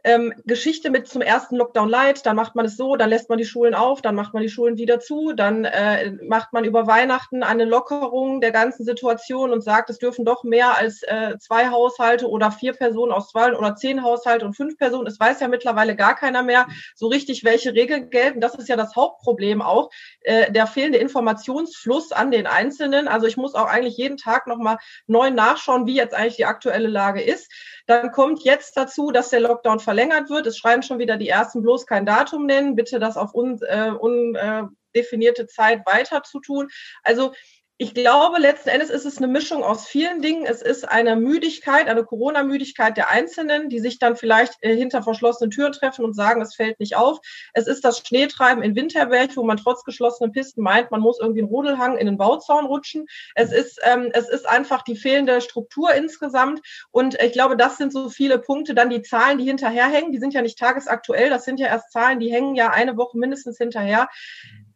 ähm, 0.05 0.35
Geschichte 0.45 0.91
mit 0.91 1.09
zum 1.09 1.23
ersten 1.23 1.57
Lockdown 1.57 1.89
Light, 1.89 2.27
dann 2.27 2.37
macht 2.37 2.55
man 2.55 2.67
es 2.67 2.77
so, 2.77 2.95
dann 2.95 3.09
lässt 3.09 3.31
man 3.31 3.39
die 3.39 3.47
Schulen 3.47 3.75
auf, 3.75 4.03
dann 4.03 4.15
macht 4.15 4.35
man 4.35 4.43
die 4.43 4.51
Schulen 4.51 4.77
wieder 4.77 5.01
zu, 5.01 5.33
dann 5.33 5.65
äh, 5.65 6.13
macht 6.29 6.53
man 6.53 6.65
über 6.65 6.87
Weihnachten 6.87 7.43
eine 7.43 7.65
Lockerung 7.65 8.43
der 8.43 8.53
ganzen 8.53 8.85
Situation 8.85 9.51
und 9.51 9.63
sagt, 9.63 9.89
es 9.89 9.99
dürfen 9.99 10.27
doch 10.27 10.45
mehr 10.45 10.77
als 10.77 11.03
äh, 11.05 11.39
zwei 11.39 11.69
Haushalte 11.69 12.29
oder 12.29 12.53
vier 12.53 12.75
Personen 12.75 13.13
aus 13.13 13.31
zwei 13.31 13.57
oder 13.57 13.77
zehn 13.77 14.03
Haushalte 14.03 14.45
und 14.45 14.55
fünf 14.55 14.77
Personen. 14.77 15.07
Es 15.07 15.19
weiß 15.19 15.41
ja 15.41 15.49
mittlerweile 15.49 15.97
gar 15.97 16.15
keiner 16.15 16.43
mehr 16.43 16.67
so 16.95 17.07
richtig, 17.07 17.43
welche 17.43 17.73
Regeln 17.73 18.11
gelten. 18.11 18.41
Das 18.41 18.55
ist 18.55 18.69
ja 18.69 18.77
das 18.77 18.95
Hauptproblem 18.95 19.63
auch, 19.63 19.91
äh, 20.21 20.53
der 20.53 20.67
fehlende 20.67 20.99
Informationsfluss 20.99 22.13
an 22.13 22.31
den 22.31 22.47
Einzelnen. 22.47 23.09
Also 23.09 23.27
ich 23.27 23.39
muss 23.39 23.55
auch 23.55 23.67
eigentlich 23.67 23.97
jeden 23.97 24.19
Tag 24.19 24.47
nochmal 24.47 24.77
neu 25.07 25.31
nachschauen, 25.31 25.87
wie 25.87 25.97
jetzt 25.97 26.15
eigentlich 26.15 26.37
die 26.37 26.45
aktuelle 26.45 26.89
Lage 26.89 27.23
ist. 27.23 27.51
Dann 27.87 28.13
kommt 28.13 28.45
jetzt 28.45 28.77
dazu, 28.77 29.11
dass 29.11 29.31
der 29.31 29.41
Lockdown 29.41 29.81
verlängert 29.81 30.31
wird. 30.31 30.47
Es 30.47 30.57
schreiben 30.57 30.83
schon 30.83 30.99
wieder 30.99 31.17
die 31.17 31.29
ersten 31.29 31.63
bloß 31.63 31.87
kein 31.87 32.07
Datum 32.07 32.47
nennen. 32.47 32.77
Bitte 32.77 32.99
das 32.99 33.17
auf 33.17 33.35
undefinierte 33.35 35.43
äh, 35.43 35.47
Zeit 35.47 35.87
weiter 35.87 36.23
zu 36.23 36.41
tun. 36.41 36.69
Also 37.03 37.33
ich 37.77 37.93
glaube, 37.93 38.39
letzten 38.39 38.69
Endes 38.69 38.89
ist 38.89 39.05
es 39.05 39.19
eine 39.19 39.27
Mischung 39.27 39.65
aus 39.65 39.89
vielen 39.89 40.23
Dingen. 40.23 40.47
Es 40.47 40.63
ist 40.63 40.89
eine 40.89 41.17
Müdigkeit, 41.17 41.89
eine 41.89 42.05
Corona-Müdigkeit 42.05 42.97
der 42.97 43.11
Einzelnen, 43.11 43.69
die 43.69 43.81
sich 43.81 43.99
dann 43.99 44.15
vielleicht 44.15 44.55
äh, 44.61 44.77
hinter 44.77 45.03
verschlossenen 45.03 45.51
Türen 45.51 45.73
treffen 45.73 46.05
und 46.05 46.15
sagen, 46.15 46.41
es 46.41 46.55
fällt 46.55 46.79
nicht 46.79 46.95
auf. 46.95 47.19
Es 47.53 47.67
ist 47.67 47.85
das 47.85 47.99
Schneetreiben 47.99 48.63
in 48.63 48.77
Winterberg, 48.77 49.37
wo 49.37 49.43
man 49.43 49.57
trotz 49.57 49.83
geschlossenen 49.83 50.31
Pisten 50.31 50.63
meint, 50.63 50.93
man 50.93 51.01
muss 51.01 51.19
irgendwie 51.19 51.41
einen 51.41 51.49
Rodelhang 51.49 51.97
in 51.97 52.07
den 52.07 52.17
Bauzaun 52.17 52.67
rutschen. 52.67 53.07
Es 53.35 53.51
ist, 53.51 53.81
ähm, 53.83 54.11
es 54.13 54.29
ist 54.29 54.49
einfach 54.49 54.83
die 54.83 54.97
fehlende 54.97 55.41
Struktur 55.41 55.93
insgesamt. 55.95 56.61
Und 56.93 57.21
ich 57.21 57.33
glaube, 57.33 57.57
das 57.57 57.77
sind 57.77 57.93
so 57.93 58.09
viele 58.09 58.39
Punkte. 58.39 58.77
Dann 58.77 58.89
die 58.89 59.03
Zahlen, 59.03 59.39
die 59.39 59.45
hinterherhängen, 59.47 60.13
die 60.13 60.19
sind 60.19 60.33
ja 60.33 60.43
nicht 60.43 60.61
tagesaktuell. 60.61 61.29
Das 61.29 61.45
sind 61.45 61.59
ja 61.59 61.67
erst 61.67 61.91
Zahlen, 61.91 62.21
die 62.21 62.33
hängen 62.33 62.55
ja 62.55 62.71
eine 62.71 62.97
Woche 62.97 63.19
mindestens 63.19 63.59
hinterher 63.59 64.09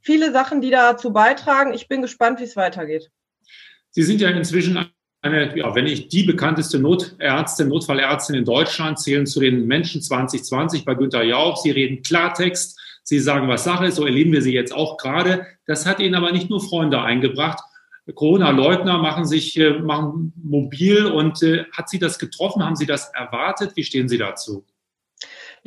viele 0.09 0.33
Sachen, 0.33 0.63
die 0.63 0.71
dazu 0.71 1.13
beitragen. 1.13 1.75
Ich 1.75 1.87
bin 1.87 2.01
gespannt, 2.01 2.41
wie 2.41 2.45
es 2.45 2.57
weitergeht. 2.57 3.11
Sie 3.91 4.03
sind 4.03 4.23
ja 4.23 4.31
inzwischen 4.31 4.91
eine, 5.21 5.55
ja, 5.55 5.75
wenn 5.75 5.85
nicht 5.85 6.11
die 6.13 6.23
bekannteste 6.23 6.79
Notärztin, 6.79 7.69
Notfallärztin 7.69 8.37
in 8.37 8.47
Deutschland, 8.47 8.99
zählen 8.99 9.27
zu 9.27 9.39
den 9.39 9.67
Menschen 9.67 10.01
2020 10.01 10.87
bei 10.87 10.95
Günter 10.95 11.23
Jauch. 11.23 11.59
Sie 11.59 11.73
reden 11.73 12.03
Klartext, 12.03 12.81
sie 13.03 13.19
sagen, 13.19 13.49
was 13.49 13.65
Sache 13.65 13.85
ist, 13.85 13.97
so 13.97 14.07
erleben 14.07 14.33
wir 14.33 14.41
sie 14.41 14.55
jetzt 14.55 14.73
auch 14.73 14.97
gerade. 14.97 15.47
Das 15.67 15.85
hat 15.85 16.01
ihnen 16.01 16.15
aber 16.15 16.33
nicht 16.33 16.49
nur 16.49 16.63
Freunde 16.63 17.03
eingebracht. 17.03 17.63
Corona-Leugner 18.15 18.97
machen 18.97 19.27
sich 19.27 19.59
äh, 19.59 19.79
machen 19.79 20.33
mobil 20.43 21.05
und 21.05 21.43
äh, 21.43 21.65
hat 21.71 21.91
sie 21.91 21.99
das 21.99 22.19
getroffen? 22.19 22.65
Haben 22.65 22.77
Sie 22.77 22.87
das 22.87 23.11
erwartet? 23.13 23.73
Wie 23.75 23.85
stehen 23.85 24.09
Sie 24.09 24.17
dazu? 24.17 24.65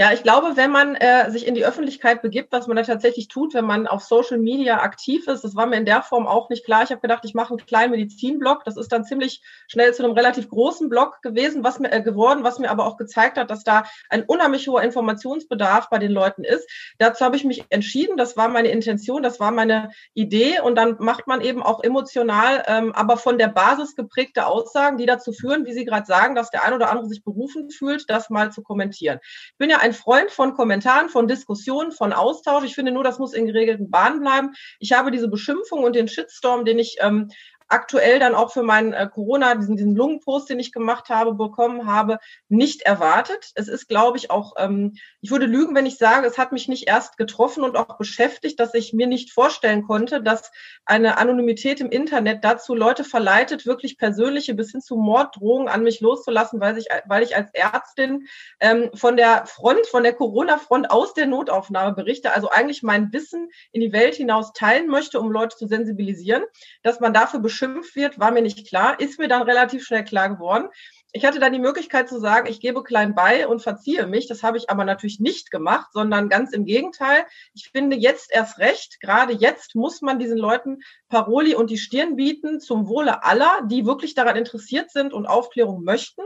Ja, 0.01 0.11
ich 0.11 0.23
glaube, 0.23 0.57
wenn 0.57 0.71
man 0.71 0.95
äh, 0.95 1.29
sich 1.29 1.45
in 1.45 1.53
die 1.53 1.63
Öffentlichkeit 1.63 2.23
begibt, 2.23 2.51
was 2.51 2.65
man 2.65 2.75
da 2.75 2.81
tatsächlich 2.81 3.27
tut, 3.27 3.53
wenn 3.53 3.65
man 3.65 3.85
auf 3.85 4.01
Social 4.01 4.39
Media 4.39 4.81
aktiv 4.81 5.27
ist, 5.27 5.43
das 5.43 5.55
war 5.55 5.67
mir 5.67 5.75
in 5.75 5.85
der 5.85 6.01
Form 6.01 6.25
auch 6.25 6.49
nicht 6.49 6.65
klar. 6.65 6.81
Ich 6.81 6.89
habe 6.89 7.01
gedacht, 7.01 7.23
ich 7.23 7.35
mache 7.35 7.49
einen 7.49 7.63
kleinen 7.67 7.91
Medizinblog. 7.91 8.63
Das 8.65 8.77
ist 8.77 8.91
dann 8.91 9.05
ziemlich 9.05 9.43
schnell 9.67 9.93
zu 9.93 10.03
einem 10.03 10.13
relativ 10.13 10.49
großen 10.49 10.89
Blog 10.89 11.21
gewesen, 11.21 11.63
was 11.63 11.77
mir 11.77 11.91
äh, 11.91 12.01
geworden, 12.01 12.43
was 12.43 12.57
mir 12.57 12.71
aber 12.71 12.87
auch 12.87 12.97
gezeigt 12.97 13.37
hat, 13.37 13.51
dass 13.51 13.63
da 13.63 13.83
ein 14.09 14.23
unheimlich 14.23 14.67
hoher 14.67 14.81
Informationsbedarf 14.81 15.91
bei 15.91 15.99
den 15.99 16.11
Leuten 16.11 16.43
ist. 16.43 16.67
Dazu 16.97 17.23
habe 17.23 17.35
ich 17.35 17.43
mich 17.43 17.65
entschieden. 17.69 18.17
Das 18.17 18.35
war 18.35 18.47
meine 18.47 18.69
Intention, 18.69 19.21
das 19.21 19.39
war 19.39 19.51
meine 19.51 19.91
Idee. 20.15 20.61
Und 20.61 20.79
dann 20.79 20.95
macht 20.97 21.27
man 21.27 21.41
eben 21.41 21.61
auch 21.61 21.83
emotional, 21.83 22.63
ähm, 22.65 22.91
aber 22.95 23.17
von 23.17 23.37
der 23.37 23.49
Basis 23.49 23.95
geprägte 23.95 24.47
Aussagen, 24.47 24.97
die 24.97 25.05
dazu 25.05 25.31
führen, 25.31 25.67
wie 25.67 25.73
Sie 25.73 25.85
gerade 25.85 26.07
sagen, 26.07 26.33
dass 26.33 26.49
der 26.49 26.63
ein 26.63 26.73
oder 26.73 26.89
andere 26.89 27.07
sich 27.07 27.23
berufen 27.23 27.69
fühlt, 27.69 28.09
das 28.09 28.31
mal 28.31 28.51
zu 28.51 28.63
kommentieren. 28.63 29.19
Ich 29.21 29.57
bin 29.59 29.69
ja 29.69 29.77
ein 29.77 29.90
Freund 29.93 30.31
von 30.31 30.53
Kommentaren, 30.53 31.09
von 31.09 31.27
Diskussionen, 31.27 31.91
von 31.91 32.13
Austausch. 32.13 32.63
Ich 32.65 32.75
finde 32.75 32.91
nur, 32.91 33.03
das 33.03 33.19
muss 33.19 33.33
in 33.33 33.45
geregelten 33.45 33.89
Bahnen 33.89 34.19
bleiben. 34.21 34.53
Ich 34.79 34.93
habe 34.93 35.11
diese 35.11 35.27
Beschimpfung 35.27 35.83
und 35.83 35.95
den 35.95 36.07
Shitstorm, 36.07 36.65
den 36.65 36.79
ich 36.79 36.97
ähm, 37.01 37.29
aktuell 37.71 38.19
dann 38.19 38.35
auch 38.35 38.51
für 38.51 38.63
meinen 38.63 38.93
äh, 38.93 39.07
Corona, 39.11 39.55
diesen, 39.55 39.75
diesen 39.75 39.95
Lungenpost, 39.95 40.49
den 40.49 40.59
ich 40.59 40.71
gemacht 40.71 41.09
habe, 41.09 41.33
bekommen 41.33 41.87
habe, 41.87 42.19
nicht 42.49 42.81
erwartet. 42.81 43.51
Es 43.55 43.67
ist, 43.67 43.87
glaube 43.87 44.17
ich, 44.17 44.29
auch, 44.29 44.53
ähm, 44.57 44.93
ich 45.21 45.31
würde 45.31 45.45
lügen, 45.45 45.75
wenn 45.75 45.85
ich 45.85 45.97
sage, 45.97 46.27
es 46.27 46.37
hat 46.37 46.51
mich 46.51 46.67
nicht 46.67 46.87
erst 46.87 47.17
getroffen 47.17 47.63
und 47.63 47.77
auch 47.77 47.97
beschäftigt, 47.97 48.59
dass 48.59 48.73
ich 48.73 48.93
mir 48.93 49.07
nicht 49.07 49.31
vorstellen 49.31 49.83
konnte, 49.83 50.21
dass 50.21 50.51
eine 50.85 51.17
Anonymität 51.17 51.79
im 51.79 51.89
Internet 51.89 52.43
dazu 52.43 52.75
Leute 52.75 53.03
verleitet, 53.03 53.65
wirklich 53.65 53.97
persönliche 53.97 54.53
bis 54.53 54.71
hin 54.71 54.81
zu 54.81 54.95
Morddrohungen 54.95 55.67
an 55.67 55.83
mich 55.83 56.01
loszulassen, 56.01 56.59
weil 56.59 56.77
ich, 56.77 56.87
weil 57.05 57.23
ich 57.23 57.35
als 57.35 57.51
Ärztin 57.53 58.27
ähm, 58.59 58.89
von 58.93 59.17
der 59.17 59.45
Front, 59.45 59.87
von 59.87 60.03
der 60.03 60.13
Corona-Front 60.13 60.91
aus 60.91 61.13
der 61.13 61.27
Notaufnahme 61.27 61.93
berichte, 61.93 62.33
also 62.33 62.49
eigentlich 62.49 62.83
mein 62.83 63.13
Wissen 63.13 63.49
in 63.71 63.81
die 63.81 63.93
Welt 63.93 64.15
hinaus 64.15 64.53
teilen 64.53 64.87
möchte, 64.87 65.19
um 65.19 65.31
Leute 65.31 65.55
zu 65.55 65.67
sensibilisieren, 65.67 66.43
dass 66.83 66.99
man 66.99 67.13
dafür 67.13 67.39
beschimpft 67.61 67.95
wird, 67.95 68.19
war 68.19 68.31
mir 68.31 68.41
nicht 68.41 68.67
klar, 68.67 68.99
ist 68.99 69.19
mir 69.19 69.27
dann 69.27 69.43
relativ 69.43 69.85
schnell 69.85 70.03
klar 70.03 70.29
geworden. 70.29 70.67
Ich 71.13 71.25
hatte 71.25 71.39
dann 71.39 71.51
die 71.51 71.59
Möglichkeit 71.59 72.07
zu 72.07 72.19
sagen, 72.19 72.47
ich 72.47 72.61
gebe 72.61 72.83
klein 72.83 73.13
bei 73.13 73.45
und 73.45 73.61
verziehe 73.61 74.07
mich. 74.07 74.27
Das 74.27 74.43
habe 74.43 74.57
ich 74.57 74.69
aber 74.69 74.85
natürlich 74.85 75.19
nicht 75.19 75.51
gemacht, 75.51 75.91
sondern 75.91 76.29
ganz 76.29 76.53
im 76.53 76.63
Gegenteil. 76.65 77.25
Ich 77.53 77.69
finde 77.69 77.97
jetzt 77.97 78.31
erst 78.31 78.59
recht, 78.59 79.01
gerade 79.01 79.33
jetzt 79.33 79.75
muss 79.75 80.01
man 80.01 80.19
diesen 80.19 80.37
Leuten 80.37 80.79
Paroli 81.09 81.53
und 81.53 81.69
die 81.69 81.77
Stirn 81.77 82.15
bieten 82.15 82.61
zum 82.61 82.87
Wohle 82.87 83.23
aller, 83.23 83.61
die 83.65 83.85
wirklich 83.85 84.15
daran 84.15 84.37
interessiert 84.37 84.89
sind 84.89 85.13
und 85.13 85.25
Aufklärung 85.25 85.83
möchten. 85.83 86.21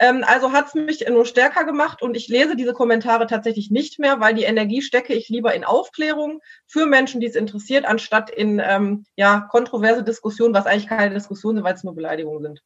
Ähm, 0.00 0.24
also 0.26 0.52
hat 0.52 0.68
es 0.68 0.74
mich 0.74 1.04
nur 1.08 1.24
stärker 1.24 1.64
gemacht 1.64 2.02
und 2.02 2.16
ich 2.16 2.28
lese 2.28 2.56
diese 2.56 2.72
Kommentare 2.72 3.26
tatsächlich 3.26 3.70
nicht 3.70 3.98
mehr, 3.98 4.18
weil 4.20 4.34
die 4.34 4.42
Energie 4.42 4.82
stecke 4.82 5.14
ich 5.14 5.28
lieber 5.28 5.54
in 5.54 5.64
Aufklärung 5.64 6.40
für 6.66 6.86
Menschen, 6.86 7.20
die 7.20 7.28
es 7.28 7.36
interessiert, 7.36 7.84
anstatt 7.84 8.30
in 8.30 8.60
ähm, 8.64 9.04
ja, 9.16 9.46
kontroverse 9.50 10.02
Diskussionen, 10.02 10.54
was 10.54 10.66
eigentlich 10.66 10.88
keine 10.88 11.14
Diskussionen 11.14 11.58
sind, 11.58 11.64
weil 11.64 11.74
es 11.74 11.84
nur 11.84 11.94
Beleidigungen 11.94 12.42
sind. 12.42 12.62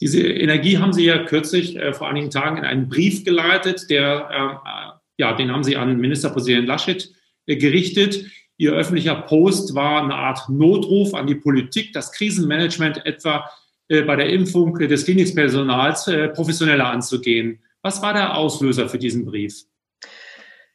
Diese 0.00 0.22
Energie 0.22 0.78
haben 0.78 0.92
Sie 0.92 1.04
ja 1.04 1.24
kürzlich 1.24 1.76
äh, 1.76 1.92
vor 1.92 2.08
einigen 2.08 2.30
Tagen 2.30 2.58
in 2.58 2.64
einen 2.64 2.88
Brief 2.88 3.24
geleitet, 3.24 3.90
der, 3.90 4.28
äh, 4.30 5.22
ja, 5.22 5.34
den 5.34 5.52
haben 5.52 5.64
Sie 5.64 5.76
an 5.76 5.98
Ministerpräsident 5.98 6.66
Laschet 6.66 7.12
äh, 7.46 7.56
gerichtet. 7.56 8.26
Ihr 8.56 8.72
öffentlicher 8.72 9.16
Post 9.16 9.74
war 9.74 10.02
eine 10.02 10.14
Art 10.14 10.48
Notruf 10.48 11.14
an 11.14 11.26
die 11.26 11.34
Politik, 11.34 11.92
das 11.92 12.12
Krisenmanagement 12.12 13.04
etwa 13.04 13.50
bei 14.00 14.16
der 14.16 14.30
Impfung 14.30 14.78
des 14.78 15.04
Klinikpersonals 15.04 16.08
äh, 16.08 16.28
professioneller 16.28 16.86
anzugehen. 16.86 17.58
Was 17.82 18.00
war 18.00 18.14
der 18.14 18.36
Auslöser 18.36 18.88
für 18.88 18.98
diesen 18.98 19.26
Brief? 19.26 19.66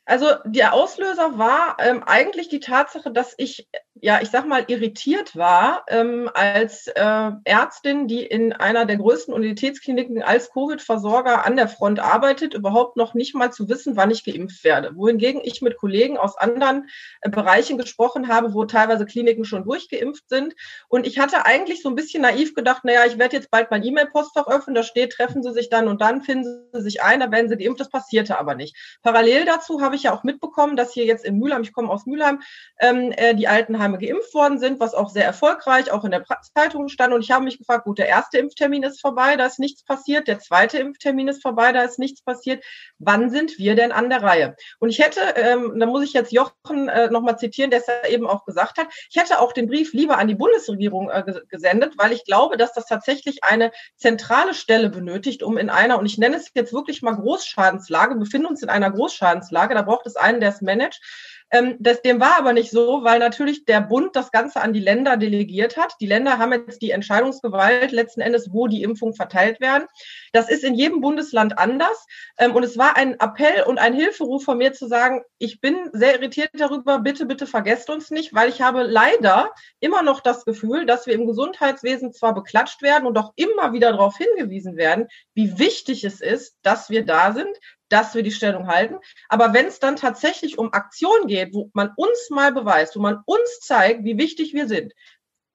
Also 0.08 0.28
der 0.46 0.74
Auslöser 0.74 1.38
war 1.38 1.76
ähm, 1.80 2.02
eigentlich 2.06 2.48
die 2.48 2.62
Tatsache, 2.62 3.12
dass 3.12 3.34
ich, 3.38 3.68
ja, 3.94 4.22
ich 4.22 4.30
sag 4.30 4.48
mal, 4.48 4.64
irritiert 4.68 5.36
war 5.36 5.84
ähm, 5.90 6.32
als 6.34 6.88
äh, 6.88 7.32
Ärztin, 7.44 8.08
die 8.08 8.26
in 8.26 8.54
einer 8.54 8.86
der 8.86 8.96
größten 8.96 9.34
Universitätskliniken 9.34 10.24
als 10.24 10.50
Covid-Versorger 10.54 11.46
an 11.46 11.58
der 11.58 11.68
Front 11.68 12.00
arbeitet, 12.00 12.54
überhaupt 12.54 12.96
noch 12.96 13.16
nicht 13.16 13.36
mal 13.36 13.52
zu 13.52 13.68
wissen, 13.68 13.98
wann 13.98 14.10
ich 14.10 14.24
geimpft 14.24 14.64
werde. 14.64 14.96
Wohingegen 14.96 15.42
ich 15.44 15.62
mit 15.62 15.76
Kollegen 15.76 16.18
aus 16.18 16.38
anderen 16.38 16.88
äh, 17.20 17.30
Bereichen 17.30 17.78
gesprochen 17.78 18.30
habe, 18.30 18.54
wo 18.54 18.64
teilweise 18.64 19.06
Kliniken 19.06 19.44
schon 19.44 19.66
durchgeimpft 19.66 20.30
sind. 20.30 20.56
Und 20.88 21.06
ich 21.06 21.20
hatte 21.20 21.46
eigentlich 21.46 21.82
so 21.82 21.90
ein 21.90 21.96
bisschen 21.96 22.22
naiv 22.22 22.56
gedacht, 22.56 22.86
naja, 22.86 23.02
ich 23.06 23.18
werde 23.18 23.36
jetzt 23.36 23.52
bald 23.52 23.72
mein 23.72 23.84
E-Mail-Postfach 23.84 24.48
öffnen, 24.48 24.74
da 24.74 24.84
steht, 24.84 25.12
treffen 25.12 25.44
Sie 25.44 25.52
sich 25.52 25.70
dann 25.70 25.90
und 25.90 26.00
dann, 26.00 26.22
finden 26.22 26.70
Sie 26.72 26.82
sich 26.82 27.04
ein, 27.04 27.20
da 27.20 27.30
werden 27.30 27.50
Sie 27.50 27.58
geimpft. 27.58 27.82
Das 27.82 27.90
passierte 27.90 28.40
aber 28.40 28.56
nicht. 28.56 28.74
Parallel 29.04 29.44
dazu 29.44 29.82
habe 29.82 29.97
ich 29.97 29.97
ja 30.04 30.14
auch 30.14 30.24
mitbekommen, 30.24 30.76
dass 30.76 30.94
hier 30.94 31.06
jetzt 31.06 31.26
in 31.26 31.38
Mülheim, 31.38 31.62
ich 31.62 31.74
komme 31.74 31.90
aus 31.90 32.06
Mülheim, 32.06 32.42
ähm, 32.80 33.12
äh, 33.16 33.36
die 33.36 33.48
Altenheime 33.48 33.98
geimpft 33.98 34.34
worden 34.34 34.60
sind, 34.60 34.80
was 34.80 34.94
auch 34.94 35.10
sehr 35.10 35.26
erfolgreich 35.26 35.92
auch 35.92 36.04
in 36.04 36.12
der 36.12 36.24
Zeitung 36.56 36.88
stand. 36.88 37.14
Und 37.14 37.22
ich 37.22 37.32
habe 37.32 37.46
mich 37.46 37.58
gefragt, 37.58 37.86
gut, 37.86 37.98
der 37.98 38.08
erste 38.08 38.38
Impftermin 38.38 38.84
ist 38.84 39.02
vorbei, 39.02 39.36
da 39.36 39.46
ist 39.46 39.60
nichts 39.60 39.84
passiert. 39.84 40.28
Der 40.28 40.40
zweite 40.40 40.78
Impftermin 40.78 41.28
ist 41.28 41.42
vorbei, 41.42 41.72
da 41.72 41.84
ist 41.84 42.00
nichts 42.00 42.22
passiert. 42.22 42.64
Wann 43.00 43.30
sind 43.30 43.58
wir 43.58 43.76
denn 43.76 43.92
an 43.92 44.10
der 44.10 44.24
Reihe? 44.24 44.56
Und 44.80 44.90
ich 44.90 45.00
hätte, 45.00 45.22
ähm, 45.36 45.80
da 45.80 45.86
muss 45.86 46.04
ich 46.04 46.14
jetzt 46.14 46.32
Jochen 46.32 46.90
äh, 46.90 47.10
nochmal 47.10 47.38
zitieren, 47.38 47.72
der 47.72 47.80
es 47.80 47.88
ja 47.88 48.08
eben 48.10 48.28
auch 48.28 48.46
gesagt 48.46 48.78
hat, 48.78 48.88
ich 49.10 49.18
hätte 49.18 49.40
auch 49.40 49.54
den 49.54 49.68
Brief 49.68 49.94
lieber 49.94 50.18
an 50.18 50.28
die 50.28 50.36
Bundesregierung 50.36 51.10
äh, 51.10 51.24
gesendet, 51.50 51.94
weil 51.98 52.12
ich 52.12 52.24
glaube, 52.26 52.58
dass 52.58 52.74
das 52.74 52.86
tatsächlich 52.86 53.44
eine 53.44 53.72
zentrale 53.96 54.54
Stelle 54.54 54.90
benötigt, 54.90 55.44
um 55.44 55.58
in 55.58 55.70
einer, 55.70 56.00
und 56.00 56.06
ich 56.06 56.18
nenne 56.18 56.38
es 56.38 56.52
jetzt 56.54 56.74
wirklich 56.74 57.02
mal 57.02 57.16
Großschadenslage, 57.16 58.16
wir 58.16 58.20
befinden 58.20 58.48
uns 58.48 58.62
in 58.62 58.70
einer 58.70 58.92
Großschadenslage, 58.92 59.74
da 59.74 59.87
braucht 59.88 60.06
es 60.06 60.16
einen, 60.16 60.40
der 60.40 60.50
es 60.50 60.62
managt. 60.62 61.02
Ähm, 61.50 61.78
das, 61.80 62.02
dem 62.02 62.20
war 62.20 62.38
aber 62.38 62.52
nicht 62.52 62.72
so, 62.72 63.04
weil 63.04 63.20
natürlich 63.20 63.64
der 63.66 63.80
Bund 63.80 64.16
das 64.16 64.32
Ganze 64.32 64.60
an 64.62 64.74
die 64.74 64.82
Länder 64.82 65.16
delegiert 65.16 65.78
hat. 65.78 65.94
Die 66.02 66.08
Länder 66.08 66.40
haben 66.40 66.52
jetzt 66.52 66.82
die 66.82 66.92
Entscheidungsgewalt 66.92 67.92
letzten 67.92 68.22
Endes, 68.22 68.50
wo 68.52 68.68
die 68.68 68.84
Impfungen 68.84 69.16
verteilt 69.16 69.62
werden. 69.62 69.88
Das 70.34 70.50
ist 70.50 70.66
in 70.66 70.74
jedem 70.76 71.00
Bundesland 71.00 71.58
anders. 71.58 72.06
Ähm, 72.38 72.54
und 72.54 72.64
es 72.64 72.78
war 72.78 72.98
ein 72.98 73.18
Appell 73.20 73.64
und 73.64 73.80
ein 73.80 73.94
Hilferuf 73.94 74.44
von 74.44 74.58
mir 74.58 74.74
zu 74.74 74.88
sagen, 74.88 75.22
ich 75.38 75.62
bin 75.62 75.90
sehr 75.94 76.16
irritiert 76.16 76.50
darüber, 76.54 77.00
bitte, 77.00 77.26
bitte 77.26 77.48
vergesst 77.48 77.90
uns 77.90 78.12
nicht, 78.12 78.34
weil 78.34 78.50
ich 78.50 78.62
habe 78.62 78.84
leider 78.84 79.52
immer 79.80 80.02
noch 80.02 80.20
das 80.20 80.44
Gefühl, 80.44 80.86
dass 80.86 81.08
wir 81.08 81.14
im 81.14 81.28
Gesundheitswesen 81.28 82.12
zwar 82.12 82.34
beklatscht 82.34 82.82
werden 82.82 83.08
und 83.08 83.18
auch 83.18 83.32
immer 83.36 83.72
wieder 83.72 83.92
darauf 83.92 84.18
hingewiesen 84.18 84.76
werden, 84.76 85.08
wie 85.34 85.58
wichtig 85.58 86.04
es 86.04 86.20
ist, 86.20 86.58
dass 86.62 86.90
wir 86.90 87.06
da 87.06 87.32
sind, 87.32 87.58
dass 87.90 88.16
wir 88.16 88.24
die 88.24 88.32
Stellung 88.32 88.68
halten. 88.68 88.98
Aber 89.30 89.54
wenn 89.54 89.68
es 89.68 89.80
dann 89.80 89.96
tatsächlich 89.96 90.58
um 90.58 90.74
Aktion 90.74 91.28
geht, 91.28 91.54
wo 91.54 91.70
man 91.74 91.92
uns 91.96 92.30
mal 92.30 92.52
beweist, 92.52 92.96
wo 92.96 93.00
man 93.00 93.22
uns 93.26 93.60
zeigt, 93.60 94.04
wie 94.04 94.18
wichtig 94.18 94.54
wir 94.54 94.68
sind, 94.68 94.94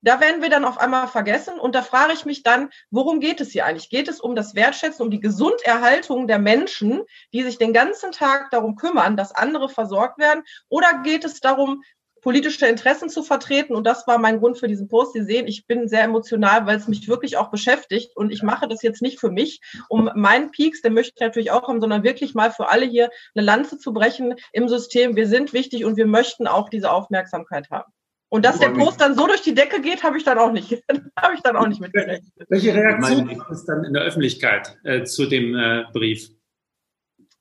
da 0.02 0.20
werden 0.20 0.42
wir 0.42 0.50
dann 0.50 0.64
auf 0.64 0.78
einmal 0.78 1.06
vergessen. 1.06 1.58
Und 1.58 1.74
da 1.74 1.82
frage 1.82 2.12
ich 2.12 2.24
mich 2.24 2.42
dann, 2.42 2.70
worum 2.90 3.20
geht 3.20 3.40
es 3.40 3.52
hier 3.52 3.64
eigentlich? 3.64 3.88
Geht 3.88 4.08
es 4.08 4.20
um 4.20 4.34
das 4.34 4.54
Wertschätzen, 4.54 5.02
um 5.02 5.10
die 5.10 5.20
Gesunderhaltung 5.20 6.26
der 6.26 6.38
Menschen, 6.38 7.02
die 7.32 7.42
sich 7.42 7.56
den 7.58 7.72
ganzen 7.72 8.10
Tag 8.10 8.50
darum 8.50 8.74
kümmern, 8.74 9.16
dass 9.16 9.34
andere 9.34 9.68
versorgt 9.68 10.18
werden? 10.18 10.42
Oder 10.68 11.02
geht 11.04 11.24
es 11.24 11.40
darum, 11.40 11.82
politische 12.22 12.66
Interessen 12.66 13.10
zu 13.10 13.22
vertreten. 13.22 13.74
Und 13.74 13.86
das 13.86 14.06
war 14.06 14.18
mein 14.18 14.38
Grund 14.38 14.58
für 14.58 14.68
diesen 14.68 14.88
Post. 14.88 15.12
Sie 15.12 15.24
sehen, 15.24 15.46
ich 15.46 15.66
bin 15.66 15.88
sehr 15.88 16.04
emotional, 16.04 16.66
weil 16.66 16.78
es 16.78 16.88
mich 16.88 17.08
wirklich 17.08 17.36
auch 17.36 17.50
beschäftigt. 17.50 18.16
Und 18.16 18.32
ich 18.32 18.42
mache 18.42 18.68
das 18.68 18.82
jetzt 18.82 19.02
nicht 19.02 19.20
für 19.20 19.30
mich, 19.30 19.60
um 19.88 20.10
meinen 20.14 20.50
Peaks, 20.50 20.80
den 20.80 20.94
möchte 20.94 21.12
ich 21.16 21.20
natürlich 21.20 21.50
auch 21.50 21.68
haben, 21.68 21.80
sondern 21.80 22.04
wirklich 22.04 22.34
mal 22.34 22.50
für 22.50 22.68
alle 22.68 22.86
hier 22.86 23.10
eine 23.34 23.44
Lanze 23.44 23.76
zu 23.76 23.92
brechen 23.92 24.36
im 24.52 24.68
System. 24.68 25.16
Wir 25.16 25.26
sind 25.26 25.52
wichtig 25.52 25.84
und 25.84 25.96
wir 25.96 26.06
möchten 26.06 26.46
auch 26.46 26.70
diese 26.70 26.90
Aufmerksamkeit 26.90 27.70
haben. 27.70 27.92
Und 28.28 28.46
dass 28.46 28.58
der 28.58 28.70
Post 28.70 29.02
dann 29.02 29.14
so 29.14 29.26
durch 29.26 29.42
die 29.42 29.54
Decke 29.54 29.82
geht, 29.82 30.04
habe 30.04 30.16
ich 30.16 30.24
dann 30.24 30.38
auch 30.38 30.52
nicht, 30.52 30.82
habe 31.20 31.34
ich 31.34 31.42
dann 31.42 31.54
auch 31.54 31.66
nicht 31.66 31.82
mitgerechnet. 31.82 32.32
Welche 32.48 32.72
Reaktion 32.72 33.28
gibt 33.28 33.50
es 33.50 33.66
dann 33.66 33.84
in 33.84 33.92
der 33.92 34.04
Öffentlichkeit 34.04 34.78
äh, 34.84 35.04
zu 35.04 35.26
dem 35.26 35.54
äh, 35.54 35.84
Brief? 35.92 36.30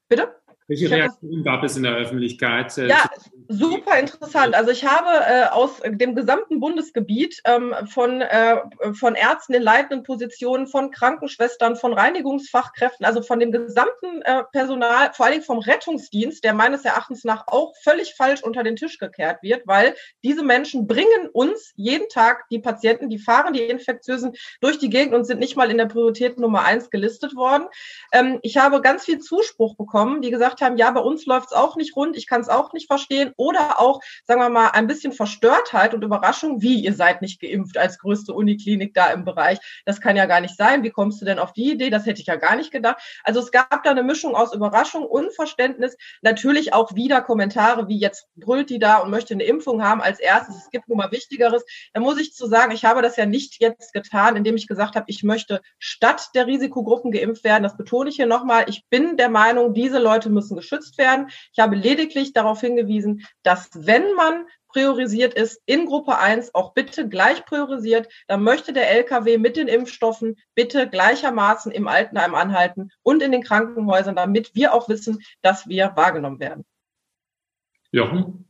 Bitte? 0.10 0.41
Welche 0.72 0.90
Reaktionen 0.90 1.44
gab 1.44 1.66
es 1.66 1.76
in 1.76 1.84
der 1.84 1.96
Öffentlichkeit? 1.96 2.78
Äh, 2.78 2.88
ja, 2.88 3.10
super 3.50 4.00
interessant. 4.00 4.56
Also 4.56 4.72
ich 4.72 4.86
habe 4.86 5.10
äh, 5.10 5.50
aus 5.50 5.82
dem 5.86 6.16
gesamten 6.16 6.62
Bundesgebiet 6.62 7.42
ähm, 7.44 7.76
von, 7.90 8.22
äh, 8.22 8.56
von 8.94 9.16
Ärzten 9.16 9.54
in 9.54 9.64
leitenden 9.64 10.04
Positionen, 10.04 10.68
von 10.68 10.92
Krankenschwestern, 10.92 11.76
von 11.76 11.92
Reinigungsfachkräften, 11.92 13.06
also 13.06 13.22
von 13.22 13.42
dem 13.42 13.52
gesamten 13.52 14.22
äh, 14.22 14.44
Personal, 14.54 15.12
vor 15.14 15.26
allem 15.26 15.42
vom 15.42 15.60
Rettungsdienst, 15.60 16.42
der 16.46 16.54
meines 16.54 16.86
Erachtens 16.86 17.26
nach 17.26 17.48
auch 17.48 17.74
völlig 17.84 18.14
falsch 18.16 18.42
unter 18.42 18.64
den 18.64 18.78
Tisch 18.78 18.98
gekehrt 18.98 19.44
wird, 19.44 19.68
weil 19.68 19.94
diese 20.24 20.42
Menschen 20.42 20.88
bringen 20.88 21.28
uns 21.34 21.74
jeden 21.76 22.08
Tag 22.08 22.48
die 22.50 22.60
Patienten, 22.60 23.10
die 23.10 23.20
fahren 23.20 23.52
die 23.52 23.64
Infektiösen 23.64 24.36
durch 24.62 24.80
die 24.80 24.90
Gegend 24.90 25.14
und 25.16 25.26
sind 25.26 25.40
nicht 25.40 25.58
mal 25.58 25.70
in 25.70 25.78
der 25.78 25.88
Priorität 25.88 26.40
Nummer 26.40 26.64
eins 26.64 26.90
gelistet 26.90 27.36
worden. 27.36 27.68
Ähm, 28.14 28.40
ich 28.42 28.56
habe 28.56 28.80
ganz 28.80 29.04
viel 29.04 29.20
Zuspruch 29.20 29.76
bekommen, 29.76 30.22
die 30.22 30.32
gesagt 30.32 30.61
haben, 30.62 30.78
ja, 30.78 30.92
bei 30.92 31.02
uns 31.02 31.26
läuft 31.26 31.52
es 31.52 31.58
auch 31.58 31.76
nicht 31.76 31.96
rund, 31.96 32.18
ich 32.18 32.28
kann 32.28 32.42
es 32.42 32.50
auch 32.50 32.74
nicht 32.74 32.88
verstehen. 32.88 33.34
Oder 33.38 33.80
auch, 33.80 34.02
sagen 34.26 34.42
wir 34.42 34.50
mal, 34.50 34.70
ein 34.70 34.88
bisschen 34.88 35.14
Verstörtheit 35.14 35.94
und 35.94 36.04
Überraschung, 36.04 36.62
wie 36.62 36.84
ihr 36.84 36.94
seid 36.94 37.22
nicht 37.22 37.42
geimpft 37.42 37.78
als 37.78 38.00
größte 38.00 38.34
Uniklinik 38.34 38.94
da 38.94 39.08
im 39.08 39.26
Bereich. 39.26 39.60
Das 39.86 40.02
kann 40.02 40.16
ja 40.16 40.26
gar 40.26 40.42
nicht 40.42 40.58
sein. 40.58 40.84
Wie 40.84 40.92
kommst 40.92 41.22
du 41.22 41.26
denn 41.26 41.40
auf 41.40 41.54
die 41.54 41.72
Idee? 41.72 41.90
Das 41.90 42.06
hätte 42.06 42.22
ich 42.22 42.28
ja 42.28 42.36
gar 42.36 42.56
nicht 42.56 42.72
gedacht. 42.72 43.02
Also 43.24 43.40
es 43.40 43.52
gab 43.52 43.84
da 43.84 43.92
eine 43.92 44.04
Mischung 44.04 44.36
aus 44.36 44.54
Überraschung, 44.54 45.06
Unverständnis, 45.06 45.98
natürlich 46.22 46.74
auch 46.74 46.96
wieder 46.96 47.22
Kommentare 47.22 47.88
wie 47.88 48.00
jetzt 48.00 48.28
brüllt 48.36 48.70
die 48.70 48.80
da 48.80 48.98
und 48.98 49.12
möchte 49.12 49.34
eine 49.34 49.44
Impfung 49.44 49.84
haben 49.84 50.02
als 50.02 50.20
erstes. 50.20 50.56
Es 50.58 50.70
gibt 50.70 50.88
nun 50.88 50.98
mal 50.98 51.12
Wichtigeres. 51.12 51.64
Da 51.94 52.00
muss 52.00 52.20
ich 52.20 52.34
zu 52.34 52.48
sagen, 52.48 52.72
ich 52.72 52.86
habe 52.86 53.02
das 53.02 53.18
ja 53.18 53.26
nicht 53.26 53.62
jetzt 53.62 53.94
getan, 53.94 54.36
indem 54.36 54.56
ich 54.56 54.68
gesagt 54.68 54.96
habe, 54.96 55.06
ich 55.08 55.24
möchte 55.24 55.62
statt 55.80 56.30
der 56.36 56.48
Risikogruppen 56.48 57.12
geimpft 57.12 57.44
werden. 57.44 57.64
Das 57.64 57.78
betone 57.78 58.10
ich 58.10 58.16
hier 58.16 58.26
nochmal. 58.26 58.66
Ich 58.68 58.86
bin 58.90 59.18
der 59.18 59.30
Meinung, 59.30 59.74
diese 59.74 60.00
Leute 60.00 60.30
müssen 60.30 60.51
müssen 60.52 60.58
geschützt 60.58 60.98
werden. 60.98 61.30
Ich 61.54 61.60
habe 61.60 61.76
lediglich 61.76 62.34
darauf 62.34 62.62
hingewiesen, 62.62 63.26
dass 63.44 63.70
wenn 63.74 64.14
man 64.16 64.46
priorisiert 64.68 65.34
ist, 65.34 65.62
in 65.66 65.86
Gruppe 65.86 66.18
1 66.18 66.56
auch 66.56 66.74
bitte 66.74 67.10
gleich 67.10 67.46
priorisiert, 67.46 68.08
dann 68.28 68.44
möchte 68.44 68.72
der 68.72 68.90
LKW 68.90 69.38
mit 69.38 69.58
den 69.58 69.68
Impfstoffen 69.68 70.38
bitte 70.56 70.88
gleichermaßen 70.88 71.72
im 71.72 71.88
Altenheim 71.88 72.36
anhalten 72.36 72.90
und 73.04 73.22
in 73.22 73.34
den 73.34 73.44
Krankenhäusern, 73.44 74.16
damit 74.16 74.56
wir 74.56 74.74
auch 74.74 74.88
wissen, 74.88 75.20
dass 75.42 75.68
wir 75.68 75.92
wahrgenommen 75.96 76.40
werden. 76.40 76.64
Jochen? 77.92 78.48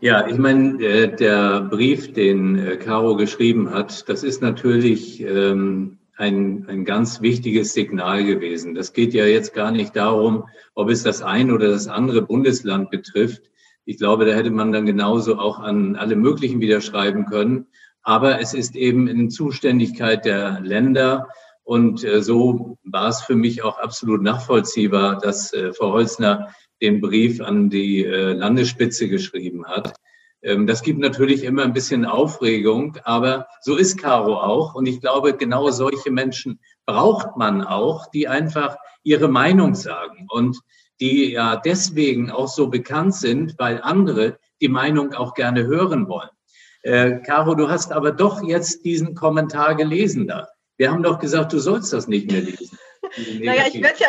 Ja, 0.00 0.28
ich 0.28 0.38
meine, 0.38 0.80
äh, 0.84 1.16
der 1.16 1.62
Brief, 1.62 2.12
den 2.12 2.56
äh, 2.58 2.76
Caro 2.76 3.16
geschrieben 3.16 3.70
hat, 3.70 4.08
das 4.08 4.22
ist 4.22 4.42
natürlich 4.42 5.20
ähm, 5.22 5.97
ein, 6.18 6.66
ein 6.68 6.84
ganz 6.84 7.22
wichtiges 7.22 7.72
Signal 7.72 8.24
gewesen. 8.24 8.74
Das 8.74 8.92
geht 8.92 9.14
ja 9.14 9.24
jetzt 9.24 9.54
gar 9.54 9.70
nicht 9.70 9.94
darum, 9.94 10.48
ob 10.74 10.90
es 10.90 11.04
das 11.04 11.22
ein 11.22 11.52
oder 11.52 11.68
das 11.68 11.86
andere 11.86 12.22
Bundesland 12.22 12.90
betrifft. 12.90 13.42
Ich 13.84 13.98
glaube, 13.98 14.24
da 14.26 14.32
hätte 14.32 14.50
man 14.50 14.72
dann 14.72 14.84
genauso 14.84 15.38
auch 15.38 15.60
an 15.60 15.94
alle 15.94 16.16
möglichen 16.16 16.60
wieder 16.60 16.80
schreiben 16.80 17.26
können. 17.26 17.68
Aber 18.02 18.40
es 18.40 18.52
ist 18.52 18.74
eben 18.74 19.06
in 19.06 19.30
Zuständigkeit 19.30 20.24
der 20.24 20.60
Länder. 20.60 21.28
Und 21.62 22.02
äh, 22.02 22.20
so 22.20 22.78
war 22.82 23.08
es 23.08 23.22
für 23.22 23.36
mich 23.36 23.62
auch 23.62 23.78
absolut 23.78 24.20
nachvollziehbar, 24.20 25.18
dass 25.18 25.52
äh, 25.52 25.72
Frau 25.72 25.92
Holzner 25.92 26.48
den 26.82 27.00
Brief 27.00 27.40
an 27.40 27.70
die 27.70 28.04
äh, 28.04 28.32
Landesspitze 28.32 29.08
geschrieben 29.08 29.66
hat. 29.66 29.94
Ähm, 30.42 30.66
das 30.66 30.82
gibt 30.82 30.98
natürlich 30.98 31.44
immer 31.44 31.64
ein 31.64 31.72
bisschen 31.72 32.04
Aufregung, 32.04 32.96
aber 33.04 33.46
so 33.60 33.76
ist 33.76 33.98
Caro 33.98 34.36
auch. 34.36 34.74
Und 34.74 34.86
ich 34.86 35.00
glaube, 35.00 35.36
genau 35.36 35.70
solche 35.70 36.10
Menschen 36.10 36.60
braucht 36.86 37.36
man 37.36 37.62
auch, 37.62 38.10
die 38.10 38.28
einfach 38.28 38.76
ihre 39.02 39.28
Meinung 39.28 39.74
sagen 39.74 40.26
und 40.30 40.58
die 41.00 41.32
ja 41.32 41.56
deswegen 41.56 42.30
auch 42.30 42.48
so 42.48 42.68
bekannt 42.68 43.14
sind, 43.14 43.54
weil 43.58 43.80
andere 43.82 44.38
die 44.60 44.68
Meinung 44.68 45.14
auch 45.14 45.34
gerne 45.34 45.64
hören 45.64 46.08
wollen. 46.08 46.30
Äh, 46.82 47.20
Caro, 47.20 47.54
du 47.54 47.68
hast 47.68 47.92
aber 47.92 48.12
doch 48.12 48.42
jetzt 48.42 48.84
diesen 48.84 49.14
Kommentar 49.14 49.74
gelesen 49.74 50.26
da. 50.26 50.48
Wir 50.76 50.90
haben 50.90 51.02
doch 51.02 51.18
gesagt, 51.18 51.52
du 51.52 51.58
sollst 51.58 51.92
das 51.92 52.08
nicht 52.08 52.30
mehr 52.30 52.42
lesen. 52.42 52.78
Naja, 53.40 53.62
ich 53.68 53.80
werde 53.80 53.98
ja, 54.00 54.08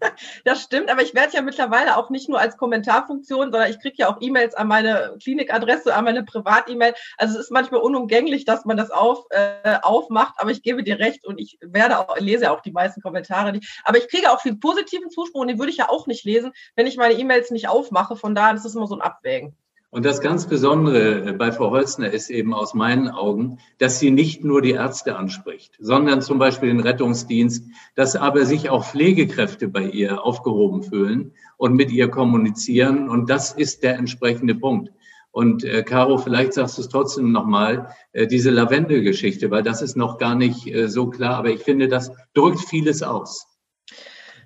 das 0.44 0.62
stimmt, 0.62 0.90
aber 0.90 1.02
ich 1.02 1.14
werde 1.14 1.34
ja 1.34 1.42
mittlerweile 1.42 1.96
auch 1.96 2.10
nicht 2.10 2.28
nur 2.28 2.40
als 2.40 2.56
Kommentarfunktion, 2.56 3.52
sondern 3.52 3.70
ich 3.70 3.80
kriege 3.80 3.96
ja 3.98 4.08
auch 4.08 4.18
E-Mails 4.20 4.54
an 4.54 4.68
meine 4.68 5.16
Klinikadresse, 5.22 5.94
an 5.94 6.04
meine 6.04 6.24
Privat-E-Mail. 6.24 6.94
Also 7.16 7.34
es 7.34 7.46
ist 7.46 7.50
manchmal 7.50 7.80
unumgänglich, 7.80 8.44
dass 8.44 8.64
man 8.64 8.76
das 8.76 8.90
auf, 8.90 9.24
äh, 9.30 9.78
aufmacht, 9.82 10.34
aber 10.38 10.50
ich 10.50 10.62
gebe 10.62 10.82
dir 10.82 10.98
recht 10.98 11.24
und 11.24 11.38
ich 11.38 11.58
werde 11.60 11.98
auch, 11.98 12.18
lese 12.18 12.50
auch 12.50 12.60
die 12.60 12.72
meisten 12.72 13.00
Kommentare 13.00 13.52
nicht. 13.52 13.80
Aber 13.84 13.98
ich 13.98 14.08
kriege 14.08 14.30
auch 14.30 14.40
viel 14.40 14.56
positiven 14.56 15.10
Zuspruch 15.10 15.40
und 15.40 15.48
den 15.48 15.58
würde 15.58 15.70
ich 15.70 15.78
ja 15.78 15.88
auch 15.88 16.06
nicht 16.06 16.24
lesen, 16.24 16.52
wenn 16.74 16.86
ich 16.86 16.96
meine 16.96 17.14
E-Mails 17.14 17.50
nicht 17.50 17.68
aufmache. 17.68 18.16
Von 18.16 18.34
daher 18.34 18.54
ist 18.54 18.64
es 18.64 18.74
immer 18.74 18.86
so 18.86 18.94
ein 18.94 19.02
Abwägen. 19.02 19.56
Und 19.90 20.04
das 20.04 20.20
ganz 20.20 20.46
Besondere 20.46 21.32
bei 21.34 21.52
Frau 21.52 21.70
Holzner 21.70 22.10
ist 22.10 22.28
eben 22.28 22.52
aus 22.52 22.74
meinen 22.74 23.08
Augen, 23.08 23.58
dass 23.78 23.98
sie 23.98 24.10
nicht 24.10 24.44
nur 24.44 24.60
die 24.60 24.72
Ärzte 24.72 25.16
anspricht, 25.16 25.76
sondern 25.78 26.20
zum 26.22 26.38
Beispiel 26.38 26.68
den 26.68 26.80
Rettungsdienst, 26.80 27.64
dass 27.94 28.16
aber 28.16 28.44
sich 28.44 28.68
auch 28.68 28.84
Pflegekräfte 28.84 29.68
bei 29.68 29.84
ihr 29.84 30.24
aufgehoben 30.24 30.82
fühlen 30.82 31.32
und 31.56 31.74
mit 31.74 31.90
ihr 31.92 32.08
kommunizieren. 32.08 33.08
Und 33.08 33.30
das 33.30 33.52
ist 33.52 33.84
der 33.84 33.96
entsprechende 33.96 34.54
Punkt. 34.54 34.90
Und 35.30 35.64
äh, 35.64 35.82
Caro, 35.82 36.16
vielleicht 36.16 36.54
sagst 36.54 36.78
du 36.78 36.82
es 36.82 36.88
trotzdem 36.88 37.30
nochmal, 37.30 37.90
äh, 38.12 38.26
diese 38.26 38.50
Lavendel-Geschichte, 38.50 39.50
weil 39.50 39.62
das 39.62 39.82
ist 39.82 39.94
noch 39.94 40.18
gar 40.18 40.34
nicht 40.34 40.66
äh, 40.66 40.88
so 40.88 41.10
klar, 41.10 41.36
aber 41.36 41.50
ich 41.50 41.60
finde, 41.60 41.88
das 41.88 42.10
drückt 42.32 42.60
vieles 42.60 43.02
aus. 43.02 43.46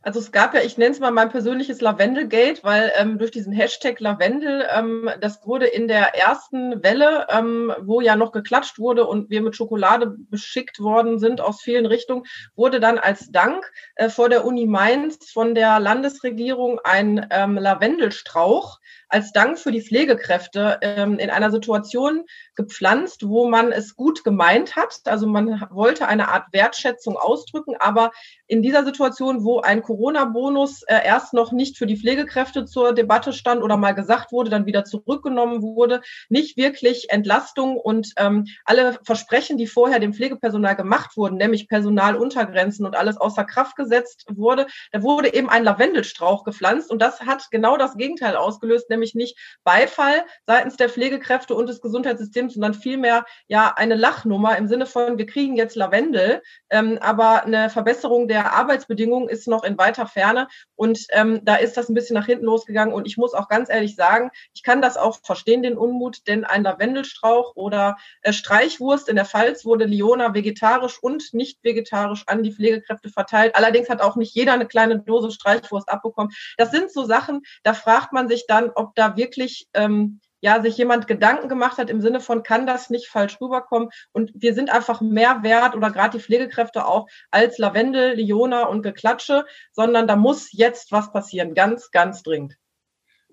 Also 0.02 0.18
es 0.18 0.32
gab 0.32 0.54
ja, 0.54 0.62
ich 0.62 0.78
nenne 0.78 0.92
es 0.92 1.00
mal 1.00 1.10
mein 1.10 1.28
persönliches 1.28 1.82
Lavendelgate, 1.82 2.64
weil 2.64 2.90
ähm, 2.96 3.18
durch 3.18 3.30
diesen 3.30 3.52
Hashtag 3.52 4.00
Lavendel, 4.00 4.66
ähm, 4.74 5.10
das 5.20 5.46
wurde 5.46 5.66
in 5.66 5.88
der 5.88 6.16
ersten 6.16 6.82
Welle, 6.82 7.26
ähm, 7.28 7.74
wo 7.82 8.00
ja 8.00 8.16
noch 8.16 8.32
geklatscht 8.32 8.78
wurde 8.78 9.06
und 9.06 9.28
wir 9.28 9.42
mit 9.42 9.56
Schokolade 9.56 10.16
beschickt 10.30 10.80
worden 10.80 11.18
sind 11.18 11.42
aus 11.42 11.60
vielen 11.60 11.84
Richtungen, 11.84 12.24
wurde 12.56 12.80
dann 12.80 12.98
als 12.98 13.30
Dank 13.30 13.70
äh, 13.96 14.08
vor 14.08 14.30
der 14.30 14.46
Uni 14.46 14.66
Mainz 14.66 15.30
von 15.30 15.54
der 15.54 15.78
Landesregierung 15.80 16.80
ein 16.82 17.26
ähm, 17.30 17.58
Lavendelstrauch 17.58 18.79
als 19.08 19.32
Dank 19.32 19.58
für 19.58 19.72
die 19.72 19.82
Pflegekräfte 19.82 20.78
ähm, 20.82 21.18
in 21.18 21.30
einer 21.30 21.50
Situation 21.50 22.24
gepflanzt, 22.54 23.26
wo 23.26 23.48
man 23.48 23.72
es 23.72 23.96
gut 23.96 24.24
gemeint 24.24 24.76
hat. 24.76 25.00
Also 25.04 25.26
man 25.26 25.66
wollte 25.70 26.06
eine 26.06 26.28
Art 26.28 26.52
Wertschätzung 26.52 27.16
ausdrücken, 27.16 27.74
aber 27.78 28.12
in 28.46 28.62
dieser 28.62 28.84
Situation, 28.84 29.44
wo 29.44 29.60
ein 29.60 29.82
Corona-Bonus 29.82 30.82
äh, 30.82 31.04
erst 31.04 31.34
noch 31.34 31.52
nicht 31.52 31.76
für 31.76 31.86
die 31.86 31.96
Pflegekräfte 31.96 32.64
zur 32.64 32.94
Debatte 32.94 33.32
stand 33.32 33.62
oder 33.62 33.76
mal 33.76 33.92
gesagt 33.92 34.32
wurde, 34.32 34.50
dann 34.50 34.66
wieder 34.66 34.84
zurückgenommen 34.84 35.62
wurde, 35.62 36.02
nicht 36.28 36.56
wirklich 36.56 37.10
Entlastung 37.10 37.76
und 37.76 38.12
ähm, 38.16 38.46
alle 38.64 38.98
Versprechen, 39.04 39.56
die 39.56 39.66
vorher 39.66 40.00
dem 40.00 40.14
Pflegepersonal 40.14 40.76
gemacht 40.76 41.16
wurden, 41.16 41.36
nämlich 41.36 41.68
Personaluntergrenzen 41.68 42.86
und 42.86 42.96
alles 42.96 43.16
außer 43.16 43.44
Kraft 43.44 43.76
gesetzt 43.76 44.26
wurde, 44.28 44.66
da 44.92 45.02
wurde 45.02 45.32
eben 45.32 45.48
ein 45.48 45.64
Lavendelstrauch 45.64 46.44
gepflanzt 46.44 46.90
und 46.90 47.00
das 47.00 47.20
hat 47.20 47.50
genau 47.50 47.76
das 47.76 47.96
Gegenteil 47.96 48.36
ausgelöst, 48.36 48.79
nämlich 48.88 49.10
nämlich 49.14 49.14
nicht 49.14 49.38
Beifall 49.64 50.24
seitens 50.46 50.76
der 50.76 50.88
Pflegekräfte 50.88 51.54
und 51.54 51.68
des 51.68 51.80
Gesundheitssystems, 51.80 52.54
sondern 52.54 52.74
vielmehr 52.74 53.24
ja 53.48 53.72
eine 53.76 53.94
Lachnummer 53.94 54.56
im 54.56 54.68
Sinne 54.68 54.86
von, 54.86 55.18
wir 55.18 55.26
kriegen 55.26 55.56
jetzt 55.56 55.76
Lavendel, 55.76 56.42
ähm, 56.70 56.98
aber 57.00 57.44
eine 57.44 57.70
Verbesserung 57.70 58.28
der 58.28 58.52
Arbeitsbedingungen 58.52 59.28
ist 59.28 59.48
noch 59.48 59.64
in 59.64 59.78
weiter 59.78 60.06
Ferne 60.06 60.48
und 60.76 61.06
ähm, 61.10 61.40
da 61.44 61.56
ist 61.56 61.76
das 61.76 61.88
ein 61.88 61.94
bisschen 61.94 62.14
nach 62.14 62.26
hinten 62.26 62.44
losgegangen 62.44 62.94
und 62.94 63.06
ich 63.06 63.16
muss 63.16 63.34
auch 63.34 63.48
ganz 63.48 63.68
ehrlich 63.68 63.96
sagen, 63.96 64.30
ich 64.54 64.62
kann 64.62 64.82
das 64.82 64.96
auch 64.96 65.18
verstehen, 65.24 65.62
den 65.62 65.76
Unmut, 65.76 66.26
denn 66.26 66.44
ein 66.44 66.62
Lavendelstrauch 66.62 67.56
oder 67.56 67.96
äh, 68.22 68.32
Streichwurst 68.32 69.08
in 69.08 69.16
der 69.16 69.24
Pfalz 69.24 69.64
wurde 69.64 69.84
Liona 69.84 70.34
vegetarisch 70.34 70.98
und 71.02 71.32
nicht 71.32 71.58
vegetarisch 71.62 72.24
an 72.26 72.42
die 72.42 72.52
Pflegekräfte 72.52 73.08
verteilt. 73.08 73.54
Allerdings 73.56 73.88
hat 73.88 74.00
auch 74.00 74.16
nicht 74.16 74.34
jeder 74.34 74.52
eine 74.52 74.66
kleine 74.66 75.00
Dose 75.00 75.30
Streichwurst 75.30 75.88
abbekommen. 75.88 76.32
Das 76.56 76.70
sind 76.70 76.92
so 76.92 77.04
Sachen, 77.04 77.42
da 77.62 77.74
fragt 77.74 78.12
man 78.12 78.28
sich 78.28 78.46
dann, 78.46 78.69
ob 78.76 78.94
da 78.94 79.16
wirklich 79.16 79.66
ähm, 79.74 80.20
ja, 80.40 80.62
sich 80.62 80.76
jemand 80.76 81.06
Gedanken 81.06 81.48
gemacht 81.48 81.78
hat 81.78 81.90
im 81.90 82.00
Sinne 82.00 82.20
von, 82.20 82.42
kann 82.42 82.66
das 82.66 82.90
nicht 82.90 83.08
falsch 83.08 83.38
rüberkommen? 83.40 83.90
Und 84.12 84.32
wir 84.34 84.54
sind 84.54 84.70
einfach 84.70 85.00
mehr 85.00 85.42
wert 85.42 85.74
oder 85.74 85.90
gerade 85.90 86.18
die 86.18 86.24
Pflegekräfte 86.24 86.86
auch 86.86 87.08
als 87.30 87.58
Lavendel, 87.58 88.14
Liona 88.14 88.64
und 88.64 88.82
Geklatsche, 88.82 89.44
sondern 89.72 90.06
da 90.06 90.16
muss 90.16 90.50
jetzt 90.52 90.92
was 90.92 91.12
passieren, 91.12 91.54
ganz, 91.54 91.90
ganz 91.90 92.22
dringend. 92.22 92.56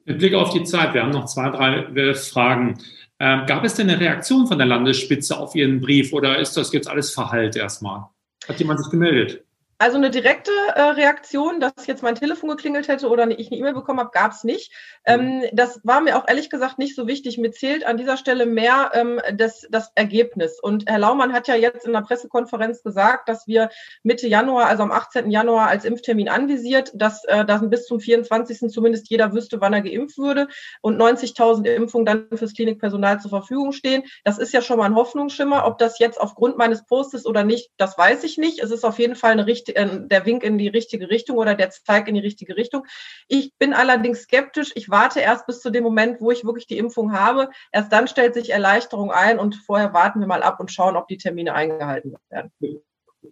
Mit 0.05 0.19
Blick 0.19 0.33
auf 0.33 0.51
die 0.51 0.63
Zeit, 0.63 0.93
wir 0.93 1.03
haben 1.03 1.11
noch 1.11 1.25
zwei, 1.25 1.49
drei 1.49 2.13
Fragen. 2.13 2.77
Ähm, 3.19 3.45
gab 3.45 3.63
es 3.63 3.75
denn 3.75 3.89
eine 3.89 3.99
Reaktion 3.99 4.47
von 4.47 4.57
der 4.57 4.67
Landesspitze 4.67 5.37
auf 5.37 5.55
Ihren 5.55 5.81
Brief 5.81 6.13
oder 6.13 6.39
ist 6.39 6.55
das 6.55 6.71
jetzt 6.71 6.87
alles 6.87 7.11
Verhalt 7.11 7.55
erstmal? 7.55 8.05
Hat 8.47 8.59
jemand 8.59 8.79
sich 8.79 8.91
gemeldet? 8.91 9.43
Also 9.79 9.97
eine 9.97 10.09
direkte 10.09 10.51
äh, 10.73 10.81
Reaktion, 10.81 11.59
dass 11.59 11.85
jetzt 11.85 12.01
mein 12.01 12.15
Telefon 12.15 12.49
geklingelt 12.49 12.87
hätte 12.87 13.09
oder 13.09 13.29
ich 13.29 13.51
eine 13.51 13.59
E-Mail 13.59 13.73
bekommen 13.73 13.99
habe, 13.99 14.09
gab 14.11 14.31
es 14.31 14.43
nicht. 14.43 14.71
Ähm, 15.05 15.43
das 15.53 15.79
war 15.83 16.01
mir 16.01 16.17
auch 16.17 16.27
ehrlich 16.27 16.49
gesagt 16.49 16.79
nicht 16.79 16.95
so 16.95 17.05
wichtig. 17.05 17.37
Mir 17.37 17.51
zählt 17.51 17.85
an 17.85 17.97
dieser 17.97 18.17
Stelle 18.17 18.47
mehr 18.47 18.89
ähm, 18.93 19.21
das, 19.33 19.67
das 19.69 19.91
Ergebnis. 19.93 20.59
Und 20.59 20.89
Herr 20.89 20.97
Laumann 20.97 21.31
hat 21.31 21.47
ja 21.47 21.53
jetzt 21.53 21.85
in 21.85 21.93
der 21.93 22.01
Pressekonferenz 22.01 22.81
gesagt, 22.81 23.29
dass 23.29 23.45
wir 23.45 23.69
Mitte 24.01 24.27
Januar, 24.27 24.65
also 24.65 24.81
am 24.81 24.91
18. 24.91 25.29
Januar 25.29 25.67
als 25.67 25.85
Impftermin 25.85 26.27
anvisiert, 26.27 26.91
dass, 26.95 27.23
äh, 27.25 27.45
dass 27.45 27.61
bis 27.69 27.85
zum 27.85 27.99
24. 27.99 28.71
zumindest 28.71 29.11
jeder 29.11 29.31
wüsste, 29.33 29.61
wann 29.61 29.73
er 29.73 29.81
geimpft 29.81 30.17
würde 30.17 30.47
und 30.81 30.99
90.000 30.99 31.67
Impfungen 31.67 32.05
dann 32.05 32.27
fürs 32.33 32.53
Klinikpersonal 32.55 33.19
zur 33.19 33.29
Verfügung 33.29 33.73
stehen. 33.73 34.01
Das 34.23 34.39
ist 34.39 34.53
ja 34.53 34.63
schon 34.63 34.79
mal 34.79 34.85
ein 34.85 34.95
Hoffnungsschimmer. 34.95 35.67
Ob 35.67 35.77
das 35.77 35.99
jetzt 35.99 36.19
aufgrund 36.19 36.57
meines 36.57 36.83
Postes 36.85 37.27
oder 37.27 37.43
nicht, 37.43 37.69
das 37.77 37.95
weiß 37.95 38.23
ich 38.23 38.39
nicht. 38.39 38.59
Es 38.59 38.71
ist 38.71 38.83
auf 38.83 38.97
jeden 38.97 39.15
Fall 39.15 39.33
eine 39.33 39.45
richtige 39.45 39.66
der 39.67 40.25
Wink 40.25 40.43
in 40.43 40.57
die 40.57 40.67
richtige 40.67 41.09
Richtung 41.09 41.37
oder 41.37 41.55
der 41.55 41.69
Zeig 41.69 42.07
in 42.07 42.15
die 42.15 42.21
richtige 42.21 42.55
Richtung. 42.57 42.85
Ich 43.27 43.53
bin 43.57 43.73
allerdings 43.73 44.23
skeptisch. 44.23 44.71
Ich 44.75 44.89
warte 44.89 45.19
erst 45.19 45.47
bis 45.47 45.61
zu 45.61 45.69
dem 45.69 45.83
Moment, 45.83 46.21
wo 46.21 46.31
ich 46.31 46.45
wirklich 46.45 46.67
die 46.67 46.77
Impfung 46.77 47.13
habe. 47.13 47.49
Erst 47.71 47.91
dann 47.91 48.07
stellt 48.07 48.33
sich 48.33 48.51
Erleichterung 48.51 49.11
ein 49.11 49.39
und 49.39 49.55
vorher 49.55 49.93
warten 49.93 50.19
wir 50.19 50.27
mal 50.27 50.43
ab 50.43 50.59
und 50.59 50.71
schauen, 50.71 50.95
ob 50.95 51.07
die 51.07 51.17
Termine 51.17 51.53
eingehalten 51.53 52.15
werden. 52.29 52.51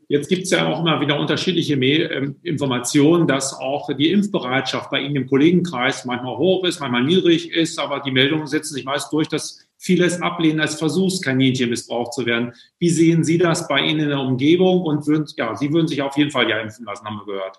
Jetzt 0.07 0.29
gibt 0.29 0.43
es 0.43 0.51
ja 0.51 0.67
auch 0.67 0.81
immer 0.81 0.99
wieder 1.01 1.19
unterschiedliche 1.19 1.73
ähm, 1.75 2.35
Informationen, 2.43 3.27
dass 3.27 3.53
auch 3.53 3.91
die 3.95 4.11
Impfbereitschaft 4.11 4.89
bei 4.89 4.99
Ihnen 4.99 5.15
im 5.15 5.27
Kollegenkreis 5.27 6.05
manchmal 6.05 6.37
hoch 6.37 6.63
ist, 6.65 6.79
manchmal 6.79 7.03
niedrig 7.03 7.51
ist, 7.51 7.79
aber 7.79 8.01
die 8.01 8.11
Meldungen 8.11 8.47
setzen 8.47 8.73
sich 8.73 8.85
meist 8.85 9.11
durch, 9.11 9.27
dass 9.27 9.64
viele 9.77 10.05
es 10.05 10.21
ablehnen, 10.21 10.59
als 10.59 10.75
Versuchskaninchen 10.75 11.69
missbraucht 11.69 12.13
zu 12.13 12.25
werden. 12.25 12.53
Wie 12.79 12.89
sehen 12.89 13.23
Sie 13.23 13.37
das 13.37 13.67
bei 13.67 13.81
Ihnen 13.81 14.01
in 14.01 14.09
der 14.09 14.19
Umgebung? 14.19 14.81
Und 14.81 15.07
würden, 15.07 15.25
ja, 15.37 15.55
Sie 15.55 15.71
würden 15.71 15.87
sich 15.87 16.01
auf 16.01 16.17
jeden 16.17 16.31
Fall 16.31 16.49
ja 16.49 16.59
impfen 16.59 16.85
lassen, 16.85 17.05
haben 17.05 17.17
wir 17.17 17.25
gehört. 17.25 17.57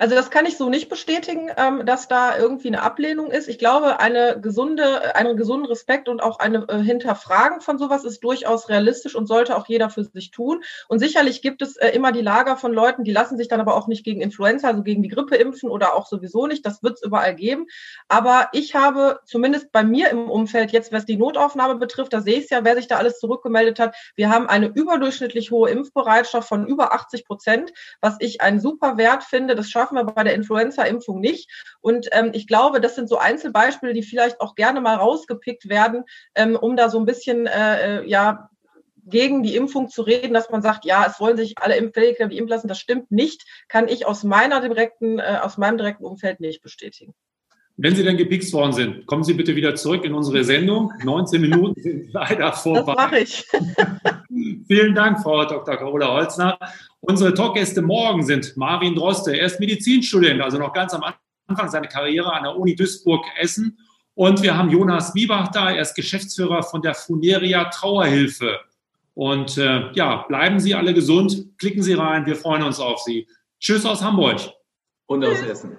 Also 0.00 0.14
das 0.14 0.30
kann 0.30 0.46
ich 0.46 0.56
so 0.56 0.70
nicht 0.70 0.88
bestätigen, 0.88 1.50
ähm, 1.58 1.84
dass 1.84 2.08
da 2.08 2.38
irgendwie 2.38 2.68
eine 2.68 2.80
Ablehnung 2.80 3.30
ist. 3.30 3.50
Ich 3.50 3.58
glaube, 3.58 4.00
eine 4.00 4.40
gesunde, 4.40 5.14
einen 5.14 5.36
gesunden 5.36 5.66
Respekt 5.66 6.08
und 6.08 6.22
auch 6.22 6.38
eine 6.38 6.64
äh, 6.68 6.78
Hinterfragen 6.78 7.60
von 7.60 7.76
sowas 7.76 8.04
ist 8.04 8.24
durchaus 8.24 8.70
realistisch 8.70 9.14
und 9.14 9.26
sollte 9.26 9.54
auch 9.58 9.68
jeder 9.68 9.90
für 9.90 10.04
sich 10.04 10.30
tun. 10.30 10.62
Und 10.88 11.00
sicherlich 11.00 11.42
gibt 11.42 11.60
es 11.60 11.76
äh, 11.76 11.90
immer 11.90 12.12
die 12.12 12.22
Lager 12.22 12.56
von 12.56 12.72
Leuten, 12.72 13.04
die 13.04 13.12
lassen 13.12 13.36
sich 13.36 13.48
dann 13.48 13.60
aber 13.60 13.76
auch 13.76 13.88
nicht 13.88 14.02
gegen 14.02 14.22
Influenza, 14.22 14.68
also 14.68 14.82
gegen 14.82 15.02
die 15.02 15.10
Grippe 15.10 15.36
impfen 15.36 15.68
oder 15.68 15.94
auch 15.94 16.06
sowieso 16.06 16.46
nicht. 16.46 16.64
Das 16.64 16.82
wird 16.82 16.94
es 16.94 17.02
überall 17.02 17.34
geben. 17.34 17.66
Aber 18.08 18.48
ich 18.52 18.74
habe 18.74 19.20
zumindest 19.26 19.70
bei 19.70 19.84
mir 19.84 20.08
im 20.08 20.30
Umfeld 20.30 20.72
jetzt, 20.72 20.92
was 20.92 21.04
die 21.04 21.18
Notaufnahme 21.18 21.74
betrifft, 21.74 22.14
da 22.14 22.22
sehe 22.22 22.38
ich 22.38 22.44
es 22.44 22.50
ja, 22.50 22.64
wer 22.64 22.74
sich 22.74 22.88
da 22.88 22.96
alles 22.96 23.18
zurückgemeldet 23.18 23.78
hat. 23.78 23.94
Wir 24.14 24.30
haben 24.30 24.48
eine 24.48 24.68
überdurchschnittlich 24.68 25.50
hohe 25.50 25.68
Impfbereitschaft 25.68 26.48
von 26.48 26.66
über 26.66 26.94
80 26.94 27.26
Prozent, 27.26 27.74
was 28.00 28.16
ich 28.20 28.40
einen 28.40 28.60
super 28.60 28.96
Wert 28.96 29.24
finde. 29.24 29.54
Das 29.54 29.68
schafft 29.68 29.89
schaffen 29.90 30.06
wir 30.06 30.12
bei 30.12 30.24
der 30.24 30.34
Influenza-Impfung 30.34 31.20
nicht. 31.20 31.50
Und 31.80 32.08
ähm, 32.12 32.30
ich 32.32 32.46
glaube, 32.46 32.80
das 32.80 32.94
sind 32.94 33.08
so 33.08 33.18
Einzelbeispiele, 33.18 33.92
die 33.92 34.02
vielleicht 34.02 34.40
auch 34.40 34.54
gerne 34.54 34.80
mal 34.80 34.96
rausgepickt 34.96 35.68
werden, 35.68 36.04
ähm, 36.34 36.56
um 36.56 36.76
da 36.76 36.88
so 36.88 36.98
ein 36.98 37.06
bisschen, 37.06 37.46
äh, 37.46 38.00
äh 38.00 38.08
ja, 38.08 38.48
gegen 39.06 39.42
die 39.42 39.56
Impfung 39.56 39.88
zu 39.88 40.02
reden, 40.02 40.34
dass 40.34 40.50
man 40.50 40.62
sagt, 40.62 40.84
ja, 40.84 41.04
es 41.08 41.18
wollen 41.18 41.36
sich 41.36 41.54
alle 41.58 41.76
Impfpfleger 41.76 42.28
die 42.28 42.36
impfen 42.36 42.50
lassen, 42.50 42.68
das 42.68 42.78
stimmt 42.78 43.10
nicht, 43.10 43.44
kann 43.68 43.88
ich 43.88 44.06
aus 44.06 44.22
meiner 44.24 44.60
direkten, 44.60 45.18
äh, 45.18 45.38
aus 45.42 45.56
meinem 45.56 45.78
direkten 45.78 46.04
Umfeld 46.04 46.38
nicht 46.38 46.62
bestätigen. 46.62 47.14
Wenn 47.82 47.96
Sie 47.96 48.04
denn 48.04 48.18
gepikst 48.18 48.52
worden 48.52 48.74
sind, 48.74 49.06
kommen 49.06 49.24
Sie 49.24 49.32
bitte 49.32 49.56
wieder 49.56 49.74
zurück 49.74 50.04
in 50.04 50.12
unsere 50.12 50.44
Sendung. 50.44 50.92
19 51.02 51.40
Minuten 51.40 51.80
sind 51.80 52.08
leider 52.12 52.52
vorbei. 52.52 52.94
Das 52.94 53.04
mache 53.06 53.18
ich. 53.20 53.46
Vielen 54.68 54.94
Dank, 54.94 55.22
Frau 55.22 55.42
Dr. 55.46 55.78
Carola 55.78 56.12
Holzner. 56.12 56.58
Unsere 57.00 57.32
Talkgäste 57.32 57.80
morgen 57.80 58.22
sind 58.22 58.54
Marvin 58.58 58.94
Droste. 58.94 59.34
Er 59.34 59.46
ist 59.46 59.60
Medizinstudent, 59.60 60.42
also 60.42 60.58
noch 60.58 60.74
ganz 60.74 60.92
am 60.92 61.02
Anfang 61.46 61.70
seiner 61.70 61.86
Karriere 61.86 62.30
an 62.30 62.42
der 62.42 62.54
Uni 62.54 62.76
Duisburg-Essen. 62.76 63.78
Und 64.12 64.42
wir 64.42 64.58
haben 64.58 64.68
Jonas 64.68 65.14
Wiebach 65.14 65.48
da. 65.48 65.70
Er 65.70 65.80
ist 65.80 65.94
Geschäftsführer 65.94 66.62
von 66.62 66.82
der 66.82 66.94
Funeria 66.94 67.64
Trauerhilfe. 67.70 68.60
Und 69.14 69.56
äh, 69.56 69.90
ja, 69.94 70.26
bleiben 70.28 70.60
Sie 70.60 70.74
alle 70.74 70.92
gesund. 70.92 71.46
Klicken 71.56 71.82
Sie 71.82 71.94
rein. 71.94 72.26
Wir 72.26 72.36
freuen 72.36 72.62
uns 72.62 72.78
auf 72.78 73.00
Sie. 73.00 73.26
Tschüss 73.58 73.86
aus 73.86 74.02
Hamburg. 74.02 74.38
Und 75.06 75.24
aus 75.24 75.40
Essen. 75.40 75.78